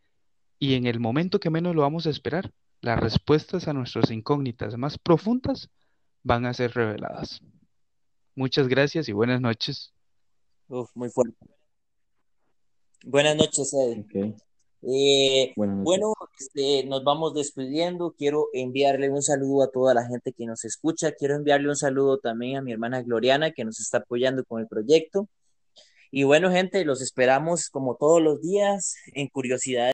y 0.58 0.76
en 0.76 0.88
el 0.88 1.00
momento 1.00 1.40
que 1.40 1.50
menos 1.50 1.76
lo 1.76 1.82
vamos 1.82 2.08
a 2.08 2.10
esperar, 2.10 2.52
las 2.82 3.00
respuestas 3.00 3.68
a 3.68 3.74
nuestras 3.74 4.10
incógnitas 4.12 4.78
más 4.78 4.98
profundas 4.98 5.70
van 6.24 6.46
a 6.46 6.54
ser 6.54 6.72
reveladas. 6.74 7.42
Muchas 8.36 8.68
gracias 8.68 9.10
y 9.10 9.12
buenas 9.12 9.42
noches. 9.42 9.94
Uf, 10.70 10.90
muy 10.96 11.10
fuerte. 11.10 11.46
Buenas 13.04 13.36
noches. 13.36 13.74
Ok. 13.74 14.36
Eh, 14.82 15.54
bueno, 15.56 16.14
este, 16.40 16.86
nos 16.86 17.04
vamos 17.04 17.34
despidiendo. 17.34 18.14
Quiero 18.18 18.48
enviarle 18.54 19.10
un 19.10 19.22
saludo 19.22 19.64
a 19.64 19.72
toda 19.72 19.94
la 19.94 20.08
gente 20.08 20.34
que 20.34 20.46
nos 20.46 20.66
escucha. 20.66 21.12
Quiero 21.12 21.36
enviarle 21.36 21.70
un 21.70 21.76
saludo 21.76 22.20
también 22.20 22.58
a 22.58 22.62
mi 22.62 22.72
hermana 22.72 23.02
Gloriana, 23.02 23.52
que 23.52 23.66
nos 23.66 23.80
está 23.80 24.00
apoyando 24.00 24.44
con 24.46 24.62
el 24.62 24.68
proyecto. 24.68 25.28
Y 26.12 26.24
bueno, 26.24 26.52
gente, 26.52 26.84
los 26.86 27.02
esperamos 27.02 27.70
como 27.70 27.96
todos 27.96 28.22
los 28.22 28.42
días 28.42 28.96
en 29.14 29.28
Curiosidades. 29.28 29.88